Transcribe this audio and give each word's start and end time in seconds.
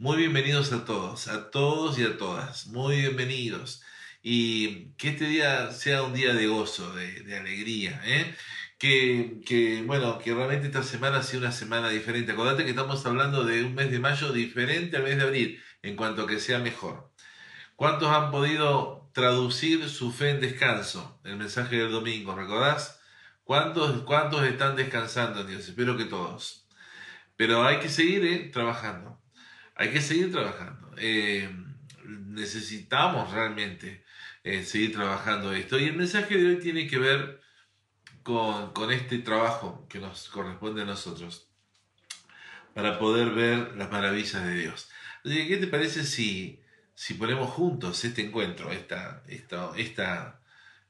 Muy 0.00 0.16
bienvenidos 0.16 0.72
a 0.72 0.84
todos, 0.84 1.26
a 1.26 1.50
todos 1.50 1.98
y 1.98 2.04
a 2.04 2.16
todas. 2.16 2.68
Muy 2.68 2.98
bienvenidos. 3.00 3.82
Y 4.22 4.92
que 4.92 5.08
este 5.08 5.24
día 5.24 5.72
sea 5.72 6.04
un 6.04 6.14
día 6.14 6.34
de 6.34 6.46
gozo, 6.46 6.94
de, 6.94 7.36
alegría. 7.36 8.00
¿eh? 8.04 8.32
Que, 8.78 9.40
que, 9.44 9.82
bueno, 9.82 10.18
que 10.20 10.34
realmente 10.34 10.68
esta 10.68 10.84
semana 10.84 11.22
sea 11.24 11.40
una 11.40 11.50
semana 11.50 11.88
diferente. 11.88 12.30
Acordate 12.32 12.62
que 12.64 12.70
estamos 12.70 13.04
hablando 13.06 13.44
de 13.44 13.64
un 13.64 13.74
mes 13.74 13.90
de 13.90 13.98
mayo 13.98 14.32
diferente 14.32 14.96
al 14.96 15.02
mes 15.02 15.16
de 15.16 15.24
abril, 15.24 15.62
en 15.82 15.96
cuanto 15.96 16.22
a 16.22 16.26
que 16.28 16.38
sea 16.38 16.60
mejor. 16.60 17.12
¿Cuántos 17.76 18.08
han 18.10 18.30
podido 18.30 19.10
traducir 19.12 19.88
su 19.88 20.12
fe 20.12 20.30
en 20.30 20.40
descanso? 20.40 21.20
El 21.24 21.36
mensaje 21.38 21.76
del 21.76 21.90
domingo, 21.92 22.36
¿recordás? 22.36 23.00
¿Cuántos, 23.44 24.02
cuántos 24.04 24.44
están 24.44 24.76
descansando 24.76 25.44
Dios? 25.44 25.68
Espero 25.68 25.96
que 25.96 26.04
todos. 26.04 26.68
Pero 27.36 27.64
hay 27.64 27.80
que 27.80 27.88
seguir 27.88 28.24
¿eh? 28.26 28.50
trabajando. 28.52 29.17
Hay 29.78 29.90
que 29.90 30.00
seguir 30.00 30.32
trabajando. 30.32 30.92
Eh, 30.98 31.48
necesitamos 32.04 33.30
realmente 33.32 34.04
eh, 34.42 34.64
seguir 34.64 34.92
trabajando 34.92 35.52
esto. 35.52 35.78
Y 35.78 35.84
el 35.84 35.96
mensaje 35.96 36.36
de 36.36 36.48
hoy 36.48 36.56
tiene 36.58 36.88
que 36.88 36.98
ver 36.98 37.40
con, 38.24 38.72
con 38.72 38.90
este 38.90 39.18
trabajo 39.18 39.86
que 39.88 40.00
nos 40.00 40.28
corresponde 40.30 40.82
a 40.82 40.84
nosotros 40.84 41.48
para 42.74 42.98
poder 42.98 43.30
ver 43.30 43.76
las 43.76 43.90
maravillas 43.90 44.44
de 44.44 44.54
Dios. 44.54 44.90
¿qué 45.22 45.56
te 45.58 45.66
parece 45.68 46.04
si, 46.04 46.60
si 46.94 47.14
ponemos 47.14 47.50
juntos 47.50 48.04
este 48.04 48.26
encuentro, 48.26 48.72
esta, 48.72 49.22
esta, 49.28 49.72
esta, 49.76 50.40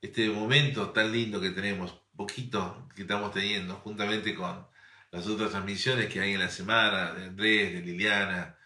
este 0.01 0.31
momento 0.31 0.91
tan 0.91 1.13
lindo 1.13 1.41
que 1.41 1.51
tenemos, 1.51 2.01
poquito 2.17 2.89
que 2.95 3.03
estamos 3.03 3.33
teniendo, 3.35 3.75
juntamente 3.77 4.35
con 4.35 4.67
las 5.11 5.27
otras 5.27 5.51
transmisiones 5.51 6.07
que 6.07 6.21
hay 6.21 6.35
en 6.35 6.41
la 6.41 6.51
semana, 6.51 7.13
de 7.13 7.25
Andrés, 7.25 7.73
de 7.75 7.81
Liliana, 7.81 8.58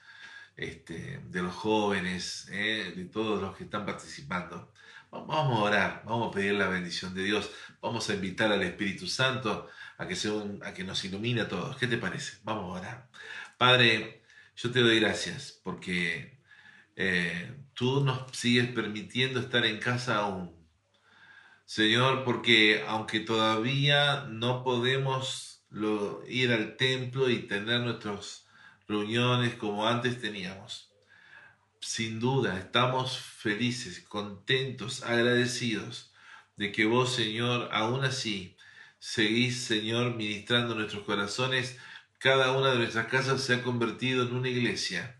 este, 0.63 1.21
de 1.25 1.43
los 1.43 1.55
jóvenes, 1.55 2.49
eh, 2.53 2.93
de 2.97 3.05
todos 3.07 3.41
los 3.43 3.57
que 3.57 3.65
están 3.65 3.85
participando. 3.87 4.73
Vamos 5.11 5.59
a 5.59 5.63
orar, 5.63 6.03
vamos 6.07 6.29
a 6.29 6.31
pedir 6.31 6.55
la 6.55 6.69
bendición 6.69 7.15
de 7.15 7.25
Dios, 7.25 7.51
vamos 7.83 8.09
a 8.09 8.15
invitar 8.15 8.51
al 8.51 8.63
Espíritu 8.63 9.07
Santo 9.07 9.69
a 9.99 10.07
que, 10.09 10.17
a 10.63 10.73
que 10.75 10.85
nos 10.85 11.05
ilumine 11.05 11.43
a 11.43 11.49
todos. 11.49 11.77
¿Qué 11.77 11.87
te 11.87 11.99
parece? 11.99 12.39
Vamos 12.45 12.65
a 12.65 12.81
orar. 12.81 13.11
Padre, 13.59 14.23
yo 14.57 14.71
te 14.71 14.81
doy 14.81 15.01
gracias 15.01 15.61
porque 15.63 16.41
eh, 16.97 17.55
tú 17.75 18.05
nos 18.05 18.31
sigues 18.37 18.69
permitiendo 18.69 19.41
estar 19.41 19.65
en 19.67 19.79
casa 19.79 20.17
aún. 20.19 20.55
Señor, 21.65 22.25
porque 22.25 22.85
aunque 22.87 23.21
todavía 23.21 24.25
no 24.29 24.63
podemos 24.65 25.65
ir 26.29 26.53
al 26.53 26.77
templo 26.77 27.31
y 27.31 27.47
tener 27.47 27.81
nuestras 27.81 28.47
reuniones 28.89 29.55
como 29.55 29.87
antes 29.87 30.21
teníamos. 30.21 30.93
Sin 31.81 32.21
duda, 32.21 32.59
estamos 32.59 33.19
felices, 33.19 34.01
contentos, 34.01 35.03
agradecidos 35.03 36.13
de 36.57 36.71
que 36.73 36.85
vos, 36.85 37.15
Señor, 37.15 37.69
aún 37.73 38.05
así, 38.05 38.57
seguís, 38.99 39.65
Señor, 39.65 40.15
ministrando 40.15 40.75
nuestros 40.75 41.05
corazones. 41.05 41.79
Cada 42.19 42.53
una 42.53 42.71
de 42.71 42.79
nuestras 42.79 43.07
casas 43.07 43.43
se 43.43 43.55
ha 43.55 43.63
convertido 43.63 44.25
en 44.25 44.35
una 44.35 44.49
iglesia. 44.49 45.19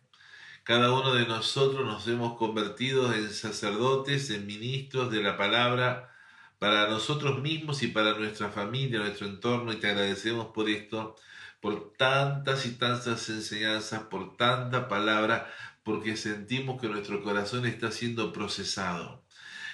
Cada 0.65 0.93
uno 0.93 1.15
de 1.15 1.27
nosotros 1.27 1.85
nos 1.85 2.07
hemos 2.07 2.39
convertido 2.39 3.13
en 3.13 3.31
sacerdotes, 3.31 4.31
en 4.31 4.47
ministros 4.47 5.11
de 5.11 5.21
la 5.21 5.37
palabra, 5.37 6.15
para 6.61 6.89
nosotros 6.89 7.43
mismos 7.43 7.83
y 7.83 7.89
para 7.89 8.17
nuestra 8.17 8.51
familia, 8.51 9.01
nuestro 9.01 9.27
entorno, 9.27 9.73
y 9.73 9.77
te 9.77 9.89
agradecemos 9.89 10.53
por 10.55 10.71
esto, 10.71 11.17
por 11.63 11.95
tantas 11.97 12.67
y 12.67 12.73
tantas 12.73 13.31
enseñanzas, 13.31 14.03
por 14.05 14.37
tanta 14.37 14.89
palabra, 14.89 15.51
porque 15.85 16.19
sentimos 16.19 16.81
que 16.81 16.89
nuestro 16.89 17.23
corazón 17.23 17.65
está 17.67 17.91
siendo 17.91 18.35
procesado. 18.35 19.25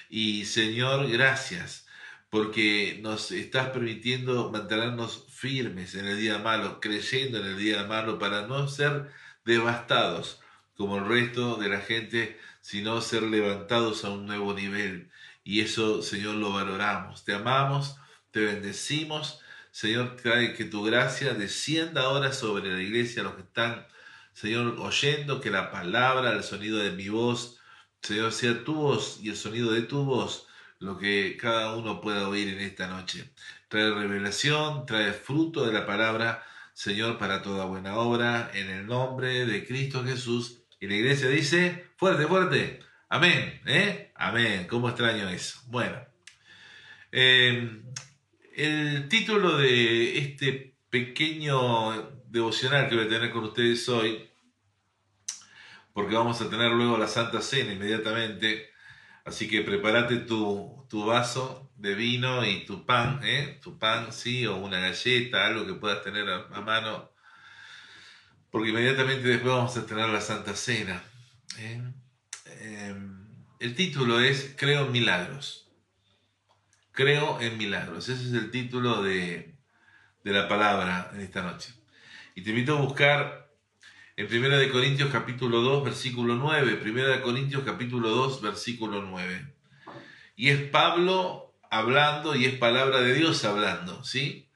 Y 0.09 0.45
Señor, 0.47 1.11
gracias, 1.11 1.87
porque 2.31 3.01
nos 3.03 3.33
estás 3.33 3.71
permitiendo 3.71 4.51
mantenernos 4.53 5.27
firmes 5.31 5.97
en 5.97 6.07
el 6.07 6.19
día 6.21 6.39
malo, 6.39 6.81
creyendo 6.81 7.39
en 7.39 7.47
el 7.47 7.59
día 7.59 7.85
malo, 7.85 8.21
para 8.21 8.47
no 8.47 8.69
ser 8.69 9.11
devastados 9.45 10.41
como 10.77 10.99
el 10.99 11.09
resto 11.09 11.57
de 11.57 11.69
la 11.69 11.81
gente, 11.81 12.39
sino 12.61 13.01
ser 13.01 13.25
levantados 13.25 14.05
a 14.05 14.11
un 14.11 14.27
nuevo 14.27 14.55
nivel 14.55 15.11
y 15.49 15.63
eso, 15.63 16.03
Señor, 16.03 16.35
lo 16.35 16.53
valoramos. 16.53 17.25
Te 17.25 17.33
amamos, 17.33 17.97
te 18.33 18.41
bendecimos. 18.41 19.41
Señor, 19.79 20.17
que 20.17 20.65
tu 20.65 20.83
gracia 20.83 21.35
descienda 21.35 22.03
ahora 22.03 22.33
sobre 22.33 22.73
la 22.73 22.83
iglesia, 22.83 23.23
los 23.23 23.35
que 23.35 23.43
están, 23.43 23.87
Señor, 24.33 24.75
oyendo 24.81 25.41
que 25.41 25.53
la 25.53 25.71
palabra, 25.71 26.33
el 26.33 26.43
sonido 26.43 26.79
de 26.79 26.91
mi 26.91 27.09
voz, 27.09 27.61
Señor, 28.03 28.33
sea 28.33 28.65
tu 28.65 28.75
voz 28.75 29.21
y 29.23 29.29
el 29.29 29.37
sonido 29.37 29.71
de 29.71 29.83
tu 29.83 30.05
voz 30.05 30.49
lo 30.81 30.99
que 30.99 31.37
cada 31.37 31.77
uno 31.77 32.01
pueda 32.01 32.29
oír 32.29 32.49
en 32.49 32.59
esta 32.59 32.89
noche. 32.89 33.31
Trae 33.69 33.89
revelación, 33.93 34.85
trae 34.85 35.13
fruto 35.13 35.65
de 35.65 35.73
la 35.73 35.87
palabra, 35.87 36.45
Señor, 36.75 37.17
para 37.17 37.41
toda 37.41 37.65
buena 37.67 37.99
obra, 37.99 38.51
en 38.55 38.71
el 38.71 38.85
nombre 38.85 39.47
de 39.47 39.65
Cristo 39.65 40.03
Jesús. 40.03 40.61
Y 40.81 40.89
la 40.89 40.95
iglesia 40.95 41.29
dice, 41.29 41.87
fuerte, 41.97 42.27
fuerte, 42.27 42.81
Amén, 43.09 43.61
¿eh? 43.65 44.11
Amén. 44.17 44.67
¿Cómo 44.69 44.89
extraño 44.89 45.29
eso? 45.29 45.61
Bueno, 45.69 46.05
em, 47.13 47.88
el 48.59 49.09
título 49.09 49.57
de 49.57 50.19
este 50.19 50.77
pequeño 50.91 52.11
devocional 52.27 52.89
que 52.89 52.97
voy 52.97 53.05
a 53.05 53.09
tener 53.09 53.31
con 53.31 53.45
ustedes 53.45 53.89
hoy, 53.89 54.29
porque 55.93 56.17
vamos 56.17 56.41
a 56.41 56.51
tener 56.51 56.73
luego 56.73 56.99
la 56.99 57.07
Santa 57.07 57.41
Cena 57.41 57.73
inmediatamente, 57.73 58.69
así 59.25 59.47
que 59.47 59.63
prepárate 59.63 60.17
tu, 60.17 60.85
tu 60.89 61.07
vaso 61.07 61.71
de 61.77 61.95
vino 61.95 62.45
y 62.45 62.67
tu 62.67 62.85
pan, 62.85 63.21
¿eh? 63.23 63.61
Tu 63.63 63.79
pan, 63.79 64.13
sí, 64.13 64.45
o 64.47 64.57
una 64.57 64.81
galleta, 64.81 65.47
algo 65.47 65.65
que 65.65 65.75
puedas 65.75 66.03
tener 66.03 66.29
a, 66.29 66.61
mano, 66.61 67.13
porque 68.51 68.71
inmediatamente 68.71 69.29
después 69.29 69.55
vamos 69.55 69.77
a 69.77 69.87
tener 69.87 70.09
la 70.09 70.21
Santa 70.21 70.57
Cena. 70.57 71.01
¿eh? 71.59 71.81
Em, 72.61 73.25
el 73.61 73.77
título 73.77 74.19
es 74.19 74.57
Creo 74.59 74.87
en 74.87 74.93
milagros. 74.93 75.68
Creo 76.99 77.41
en 77.41 77.57
milagros. 77.59 78.09
Ese 78.09 78.27
es 78.27 78.33
el 78.33 78.51
título 78.51 79.05
de, 79.05 79.55
la 80.25 80.49
palabra 80.49 81.13
en 81.15 81.21
esta 81.21 81.43
noche. 81.43 81.73
Y 82.35 82.43
te 82.43 82.51
invito 82.51 82.77
a 82.77 82.81
buscar 82.81 83.53
en 84.17 84.27
1 84.27 84.59
de 84.59 84.69
Corintios 84.69 85.09
capítulo 85.09 85.61
2 85.61 85.85
versículo 85.85 86.35
9. 86.35 86.81
1 86.85 87.07
de 87.07 87.21
Corintios 87.21 87.63
capítulo 87.65 88.09
2 88.09 88.43
versículo 88.43 89.01
9. 89.03 89.55
Y 90.35 90.49
es 90.49 90.61
Pablo 90.71 91.55
hablando 91.71 92.35
y 92.35 92.47
es 92.47 92.55
palabra 92.55 93.01
de 93.01 93.15
Dios 93.15 93.45
hablando, 93.45 94.03
¿sí? 94.03 94.51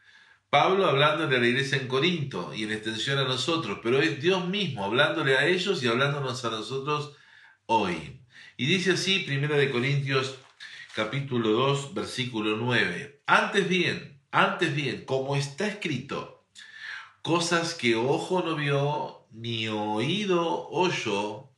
Pablo 0.51 0.87
hablándole 0.87 1.37
a 1.37 1.39
la 1.39 1.47
iglesia 1.47 1.79
en 1.79 1.87
Corinto 1.87 2.53
y 2.53 2.65
en 2.65 2.73
extensión 2.73 3.21
a 3.21 3.25
nosotros, 3.25 3.79
pero 3.85 4.01
es 4.01 4.21
Dios 4.21 4.49
mismo 4.49 4.85
hablándole 4.85 5.37
a 5.37 5.47
ellos 5.47 5.81
y 5.81 5.87
hablándonos 5.87 6.45
a 6.45 6.51
nosotros 6.51 7.13
hoy. 7.67 8.21
Y 8.57 8.67
dice 8.67 8.95
así, 8.95 9.21
Primera 9.21 9.57
de 9.57 9.71
Corintios 9.71 10.41
capítulo 10.95 11.51
2, 11.51 11.95
versículo 11.95 12.57
9. 12.57 13.23
Antes 13.27 13.69
bien, 13.69 14.21
antes 14.31 14.75
bien, 14.75 15.05
como 15.07 15.37
está 15.37 15.67
escrito, 15.67 16.45
cosas 17.23 17.75
que 17.75 17.97
ojo 17.97 18.43
no 18.43 18.57
vio, 18.57 19.27
ni 19.31 19.69
oído 19.69 20.69
oyó, 20.69 21.51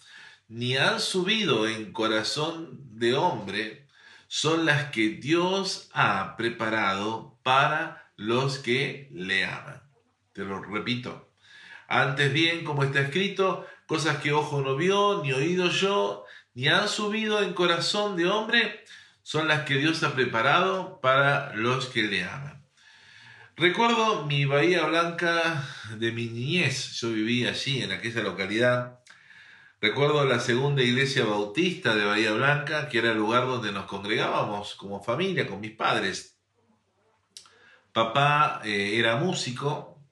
ni 0.47 0.77
han 0.77 1.01
subido 1.01 1.67
en 1.67 1.93
corazón 1.93 2.79
de 2.97 3.15
hombre, 3.15 3.89
son 4.29 4.67
las 4.67 4.91
que 4.91 5.09
Dios 5.09 5.91
ha 5.93 6.37
preparado 6.37 7.39
para 7.43 8.13
los 8.17 8.59
que 8.59 9.09
le 9.13 9.45
aman. 9.45 9.83
Te 10.33 10.45
lo 10.45 10.63
repito. 10.63 11.33
Antes 11.89 12.33
bien, 12.33 12.65
como 12.65 12.85
está 12.85 13.01
escrito, 13.01 13.67
cosas 13.87 14.19
que 14.19 14.33
ojo 14.33 14.61
no 14.61 14.77
vio, 14.77 15.23
ni 15.23 15.33
oído 15.33 15.71
yo, 15.71 16.25
ni 16.55 16.69
han 16.69 16.89
subido 16.89 17.43
en 17.43 17.53
corazón 17.53 18.17
de 18.17 18.29
hombre, 18.29 18.85
son 19.25 19.49
las 19.49 19.63
que 19.63 19.79
Dios 19.79 20.03
ha 20.03 20.15
preparado 20.15 21.01
para 21.01 21.57
los 21.57 21.87
que 21.87 22.03
le 22.03 22.25
aman. 22.25 22.63
Recuerdo 23.57 24.27
mi 24.27 24.45
Bahía 24.45 24.85
Blanca 24.85 25.67
de 25.97 26.13
mi 26.13 26.27
niñez, 26.27 26.93
yo 27.01 27.11
vivía 27.11 27.49
allí, 27.49 27.83
en 27.83 27.93
aquella 27.93 28.23
localidad. 28.23 29.01
Recuerdo 29.81 30.25
la 30.27 30.41
segunda 30.41 30.83
iglesia 30.83 31.25
bautista 31.25 31.95
de 31.95 32.05
Bahía 32.05 32.33
Blanca, 32.33 32.89
que 32.89 32.99
era 32.99 33.13
el 33.13 33.19
lugar 33.19 33.47
donde 33.47 33.73
nos 33.73 33.87
congregábamos 33.87 34.75
como 34.75 35.03
familia, 35.03 35.47
con 35.47 35.61
mis 35.61 35.73
padres. 35.73 36.39
Papá 37.95 38.61
eh, 38.63 38.99
era 38.99 39.17
músico, 39.17 40.03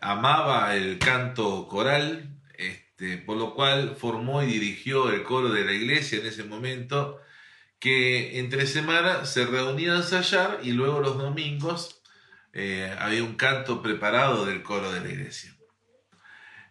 amaba 0.00 0.76
el 0.76 1.00
canto 1.00 1.66
coral, 1.66 2.40
este, 2.56 3.18
por 3.18 3.36
lo 3.38 3.54
cual 3.54 3.96
formó 3.96 4.42
y 4.44 4.46
dirigió 4.46 5.10
el 5.10 5.24
coro 5.24 5.48
de 5.48 5.64
la 5.64 5.72
iglesia 5.72 6.20
en 6.20 6.26
ese 6.26 6.44
momento, 6.44 7.20
que 7.80 8.38
entre 8.38 8.66
semana 8.66 9.24
se 9.24 9.46
reunía 9.46 9.94
a 9.94 9.96
ensayar 9.96 10.60
y 10.62 10.72
luego 10.72 11.00
los 11.00 11.18
domingos 11.18 12.02
eh, 12.52 12.94
había 12.98 13.24
un 13.24 13.34
canto 13.34 13.82
preparado 13.82 14.44
del 14.44 14.62
coro 14.62 14.92
de 14.92 15.00
la 15.00 15.08
iglesia. 15.08 15.56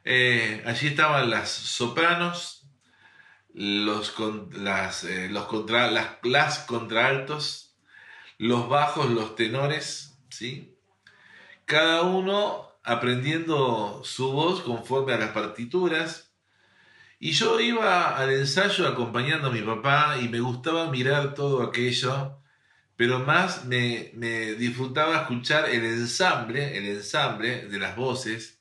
Eh, 0.03 0.63
allí 0.65 0.87
estaban 0.87 1.29
las 1.29 1.49
sopranos, 1.49 2.69
los, 3.53 4.15
las, 4.53 5.03
eh, 5.03 5.29
los 5.29 5.45
contra, 5.45 5.89
las, 5.91 6.59
contraaltos, 6.59 7.75
los 8.37 8.69
bajos, 8.69 9.09
los 9.09 9.35
tenores, 9.35 10.19
¿sí? 10.29 10.77
Cada 11.65 12.03
uno 12.03 12.79
aprendiendo 12.83 14.01
su 14.03 14.31
voz 14.31 14.61
conforme 14.61 15.13
a 15.13 15.17
las 15.17 15.31
partituras. 15.31 16.28
Y 17.19 17.31
yo 17.31 17.59
iba 17.59 18.17
al 18.17 18.31
ensayo 18.31 18.87
acompañando 18.87 19.49
a 19.49 19.51
mi 19.51 19.61
papá 19.61 20.17
y 20.21 20.29
me 20.29 20.39
gustaba 20.39 20.89
mirar 20.89 21.33
todo 21.33 21.61
aquello 21.63 22.39
pero 22.99 23.19
más 23.19 23.63
me, 23.63 24.11
disfrutaba 24.57 25.21
escuchar 25.21 25.69
el 25.69 25.85
ensamble, 25.85 26.77
el 26.77 26.85
ensamble 26.85 27.65
de 27.67 27.79
las 27.79 27.95
voces 27.95 28.59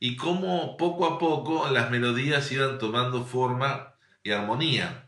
y 0.00 0.16
cómo 0.16 0.76
poco 0.76 1.06
a 1.06 1.16
poco 1.20 1.70
las 1.70 1.88
melodías 1.88 2.50
iban 2.50 2.80
tomando 2.80 3.24
forma 3.24 3.94
y 4.24 4.32
armonía. 4.32 5.06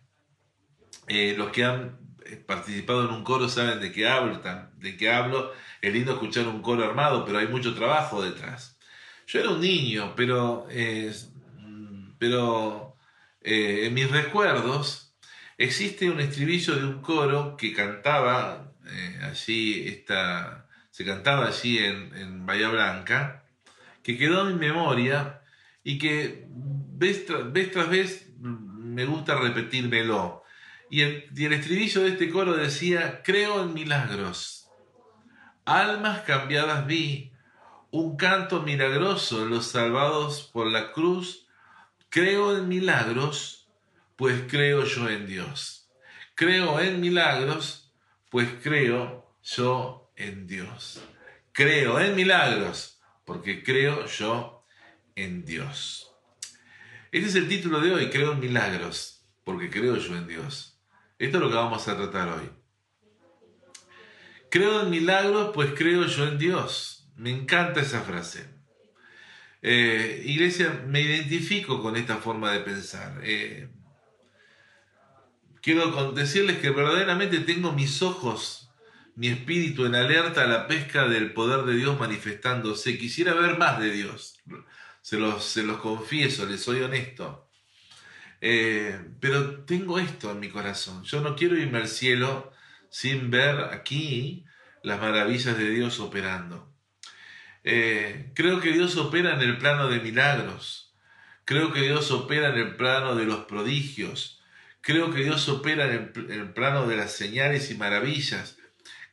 Eh, 1.09 1.35
los 1.37 1.51
que 1.51 1.65
han 1.65 1.99
eh, 2.25 2.37
participado 2.37 3.09
en 3.09 3.11
un 3.11 3.25
coro 3.25 3.49
saben 3.49 3.81
de 3.81 3.91
qué 3.91 4.07
hablo, 4.07 4.41
de 4.77 4.97
qué 4.97 5.11
hablo. 5.11 5.51
Es 5.83 5.93
lindo 5.93 6.13
escuchar 6.13 6.47
un 6.47 6.63
coro 6.63 6.85
armado, 6.85 7.25
pero 7.25 7.39
hay 7.41 7.49
mucho 7.49 7.75
trabajo 7.75 8.23
detrás. 8.23 8.79
Yo 9.27 9.41
era 9.41 9.51
un 9.51 9.61
niño, 9.61 10.13
pero, 10.15 10.69
pero 12.21 12.97
eh, 13.43 13.87
en 13.87 13.95
mis 13.95 14.09
recuerdos 14.09 15.11
Existe 15.61 16.11
un 16.11 16.21
estribillo 16.21 16.75
de 16.75 16.87
un 16.87 17.03
coro 17.03 17.55
que 17.55 17.75
cantaba 17.75 18.73
eh, 18.87 19.21
allí, 19.23 20.05
se 20.91 21.05
cantaba 21.05 21.49
allí 21.49 21.77
en, 21.77 22.47
Bahía 22.47 22.71
Blanca, 22.71 23.45
que 24.03 24.17
quedó 24.17 24.49
en 24.49 24.55
mi 24.55 24.69
memoria 24.69 25.43
y 25.85 25.99
que 25.99 26.47
vez, 26.49 27.27
tras 27.27 27.91
vez 27.91 28.31
me 28.39 29.05
gusta 29.05 29.35
repetírmelo. 29.35 30.45
Y 30.89 31.03
el, 31.03 31.29
y 31.37 31.45
el 31.45 31.53
estribillo 31.53 32.05
de 32.05 32.09
este 32.09 32.31
coro 32.31 32.55
decía, 32.55 33.21
creo 33.23 33.63
en 33.63 33.75
milagros, 33.75 34.67
almas 35.67 36.21
cambiadas 36.21 36.87
vi, 36.87 37.35
un 37.91 38.17
canto 38.17 38.63
milagroso 38.63 39.45
los 39.45 39.67
salvados 39.67 40.49
por 40.55 40.69
la 40.69 40.93
cruz, 40.93 41.47
creo 42.11 42.57
en 42.57 42.69
milagros, 42.69 43.69
pues 44.17 44.43
creo 44.49 44.85
yo 44.85 45.09
en 45.09 45.27
Dios. 45.27 45.89
Creo 46.35 46.81
en 46.81 47.01
milagros, 47.01 47.93
pues 48.29 48.49
creo 48.63 49.27
yo 49.43 50.13
en 50.17 50.47
Dios. 50.47 51.03
Creo 51.53 51.99
en 52.01 52.15
milagros, 52.15 53.01
porque 53.25 53.63
creo 53.63 54.07
yo 54.07 54.65
en 55.15 55.45
Dios. 55.45 56.13
Este 57.13 57.29
es 57.29 57.35
el 57.37 57.49
título 57.49 57.81
de 57.81 57.93
hoy, 57.93 58.11
creo 58.11 58.33
en 58.33 58.41
milagros, 58.41 59.25
porque 59.45 59.71
creo 59.71 59.97
yo 59.97 60.17
en 60.17 60.27
Dios. 60.27 60.81
Esto 61.19 61.37
es 61.39 61.43
lo 61.43 61.51
que 61.51 61.57
vamos 61.57 61.87
a 61.89 61.97
tratar 61.97 62.29
hoy. 62.29 62.51
Creo 64.51 64.83
en 64.83 64.91
milagros, 64.91 65.51
pues 65.55 65.73
creo 65.77 66.07
yo 66.07 66.27
en 66.27 66.39
Dios. 66.39 67.09
Me 67.17 67.31
encanta 67.31 67.81
esa 67.81 68.01
frase. 68.01 68.60
Eh, 69.63 70.23
iglesia, 70.25 70.85
me 70.87 71.03
identifico 71.03 71.83
con 71.83 71.97
esta 71.97 72.17
forma 72.17 72.53
de 72.53 72.61
pensar. 72.61 73.21
Eh, 73.23 73.69
quiero 75.61 76.13
decirles 76.13 76.59
que 76.59 76.71
verdaderamente 76.71 77.41
tengo 77.41 77.73
mis 77.73 78.03
ojos, 78.03 78.71
mi 79.17 79.29
espíritu 79.29 79.85
en 79.85 79.95
alerta 79.95 80.45
a 80.45 80.47
la 80.47 80.67
pesca 80.67 81.07
del 81.07 81.33
poder 81.33 81.65
de 81.65 81.75
Dios 81.75 81.99
manifestándose. 82.01 82.99
Quisiera 82.99 83.35
ver 83.35 83.59
más 83.59 83.79
de 83.81 83.93
Dios. 83.93 84.39
Se 85.03 85.19
los, 85.19 85.79
confieso, 85.83 86.47
les 86.47 86.63
soy 86.63 86.81
honesto. 86.83 87.49
Eh, 88.41 88.99
pero 89.21 89.65
tengo 89.65 89.99
esto 89.99 90.31
en 90.33 90.41
mi 90.41 90.49
corazón. 90.49 91.05
Yo 91.05 91.21
no 91.21 91.37
quiero 91.37 91.59
irme 91.59 91.79
al 91.79 91.89
cielo 91.89 92.53
sin 92.89 93.31
ver 93.31 93.59
aquí 93.73 94.45
las 94.83 95.01
maravillas 95.01 95.59
de 95.59 95.69
Dios 95.71 96.01
operando. 96.01 96.70
Eh, 97.65 98.33
creo 98.35 98.61
que 98.61 98.73
Dios 98.73 98.97
opera 98.97 99.35
en 99.35 99.41
el 99.41 99.59
plano 99.59 99.89
de 99.89 100.01
milagros. 100.01 100.95
Creo 101.45 101.73
que 101.73 101.83
Dios 101.83 102.11
opera 102.11 102.51
en 102.51 102.59
el 102.59 102.77
plano 102.77 103.15
de 103.15 103.25
los 103.25 103.45
prodigios. 103.45 104.41
Creo 104.81 105.13
que 105.13 105.23
Dios 105.25 105.49
opera 105.49 105.87
en 105.87 106.13
el, 106.31 106.53
plano 106.53 106.87
de 106.87 106.97
las 106.97 107.13
señales 107.13 107.71
y 107.71 107.75
maravillas. 107.75 108.57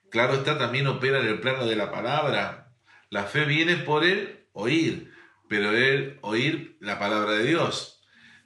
Claro 0.09 0.35
está, 0.35 0.57
también 0.57 0.87
opera 0.87 1.19
en 1.19 1.27
el 1.27 1.39
plano 1.39 1.65
de 1.65 1.75
la 1.75 1.91
palabra. 1.91 2.73
La 3.09 3.23
fe 3.23 3.45
viene 3.45 3.75
por 3.75 4.05
el 4.05 4.45
oír, 4.53 5.11
pero 5.49 5.71
el 5.71 6.19
oír 6.21 6.77
la 6.79 6.99
palabra 6.99 7.31
de 7.33 7.43
Dios. 7.43 8.01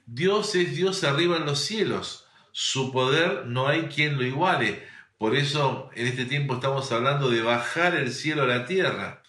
Dios 0.06 0.54
es 0.56 0.74
Dios 0.74 1.04
arriba 1.04 1.36
en 1.36 1.46
los 1.46 1.60
cielos. 1.60 2.26
Su 2.50 2.92
poder 2.92 3.46
no 3.46 3.68
hay 3.68 3.82
quien 3.82 4.16
lo 4.16 4.24
iguale. 4.24 4.86
Por 5.16 5.36
eso 5.36 5.90
en 5.94 6.08
este 6.08 6.24
tiempo 6.24 6.54
estamos 6.54 6.90
hablando 6.90 7.30
de 7.30 7.42
bajar 7.42 7.94
el 7.94 8.12
cielo 8.12 8.42
a 8.42 8.46
la 8.46 8.66
tierra. 8.66 9.21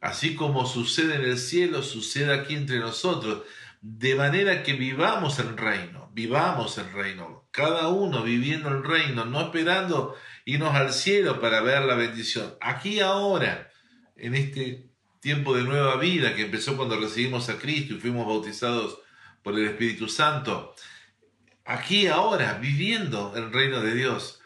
Así 0.00 0.34
como 0.34 0.66
sucede 0.66 1.16
en 1.16 1.22
el 1.22 1.38
cielo, 1.38 1.82
sucede 1.82 2.32
aquí 2.32 2.54
entre 2.54 2.78
nosotros. 2.78 3.42
De 3.82 4.14
manera 4.14 4.62
que 4.62 4.74
vivamos 4.74 5.38
el 5.38 5.56
reino, 5.56 6.10
vivamos 6.14 6.78
el 6.78 6.92
reino 6.92 7.40
cada 7.50 7.88
uno 7.88 8.22
viviendo 8.22 8.68
el 8.68 8.84
reino, 8.84 9.24
no 9.24 9.40
esperando 9.40 10.16
irnos 10.44 10.74
al 10.74 10.92
cielo 10.92 11.40
para 11.40 11.60
ver 11.60 11.82
la 11.82 11.94
bendición. 11.94 12.54
Aquí 12.60 13.00
ahora, 13.00 13.70
en 14.16 14.34
este 14.34 14.88
tiempo 15.20 15.56
de 15.56 15.64
nueva 15.64 15.96
vida 15.96 16.34
que 16.34 16.42
empezó 16.42 16.76
cuando 16.76 16.98
recibimos 16.98 17.48
a 17.48 17.58
Cristo 17.58 17.94
y 17.94 18.00
fuimos 18.00 18.26
bautizados 18.26 18.98
por 19.42 19.58
el 19.58 19.66
Espíritu 19.66 20.08
Santo, 20.08 20.74
aquí 21.64 22.06
ahora, 22.06 22.54
viviendo 22.54 23.32
el 23.36 23.52
reino 23.52 23.80
de 23.80 23.94
Dios. 23.94 24.40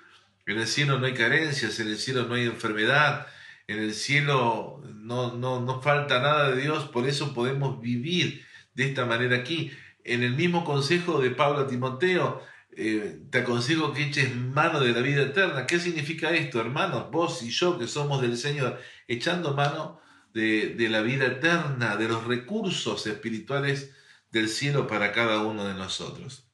En 0.47 0.59
el 0.59 0.67
cielo 0.67 0.99
no 0.99 1.07
hay 1.07 1.15
carencias, 1.15 1.79
en 1.81 1.89
el 1.89 1.99
cielo 1.99 2.25
no 2.25 2.35
hay 2.35 2.45
enfermedad, 2.45 3.27
en 3.67 3.79
el 3.79 3.95
cielo 3.95 4.83
no, 4.95 5.35
no, 5.35 5.61
no 5.61 5.81
falta 5.81 6.21
nada 6.21 6.51
de 6.51 6.63
Dios, 6.63 6.85
por 6.89 7.09
eso 7.09 7.35
podemos 7.35 7.81
vivir 7.81 8.45
de 8.75 8.87
esta 8.87 9.07
manera 9.07 9.37
aquí. 9.37 9.71
En 10.05 10.23
el 10.23 10.35
mismo 10.35 10.65
consejo 10.65 11.21
de 11.21 11.31
Pablo 11.31 11.61
a 11.61 11.67
Timoteo, 11.67 12.43
eh, 12.77 13.21
te 13.31 13.39
aconsejo 13.39 13.93
que 13.93 14.05
eches 14.05 14.35
mano 14.35 14.81
de 14.81 14.93
la 14.93 15.01
vida 15.01 15.23
eterna. 15.23 15.67
¿Qué 15.67 15.79
significa 15.79 16.31
esto, 16.31 16.61
hermanos? 16.61 17.11
Vos 17.11 17.43
y 17.43 17.51
yo 17.51 17.79
que 17.79 17.87
somos 17.87 18.21
del 18.21 18.37
Señor, 18.37 18.81
echando 19.09 19.55
mano 19.55 20.01
de, 20.35 20.75
de 20.75 20.89
la 20.89 21.01
vida 21.01 21.27
eterna, 21.27 21.97
de 21.97 22.09
los 22.09 22.25
recursos 22.25 23.07
espirituales 23.07 23.95
del 24.31 24.49
cielo 24.49 24.87
para 24.87 25.13
cada 25.13 25.43
uno 25.43 25.65
de 25.65 25.75
nosotros. 25.75 26.49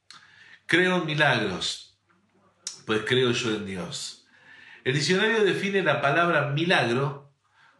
Creo 0.67 0.97
en 0.97 1.05
milagros, 1.05 1.97
pues 2.85 3.01
creo 3.05 3.31
yo 3.31 3.55
en 3.55 3.65
Dios. 3.65 4.20
El 4.83 4.95
diccionario 4.95 5.43
define 5.43 5.83
la 5.83 6.01
palabra 6.01 6.49
milagro 6.49 7.31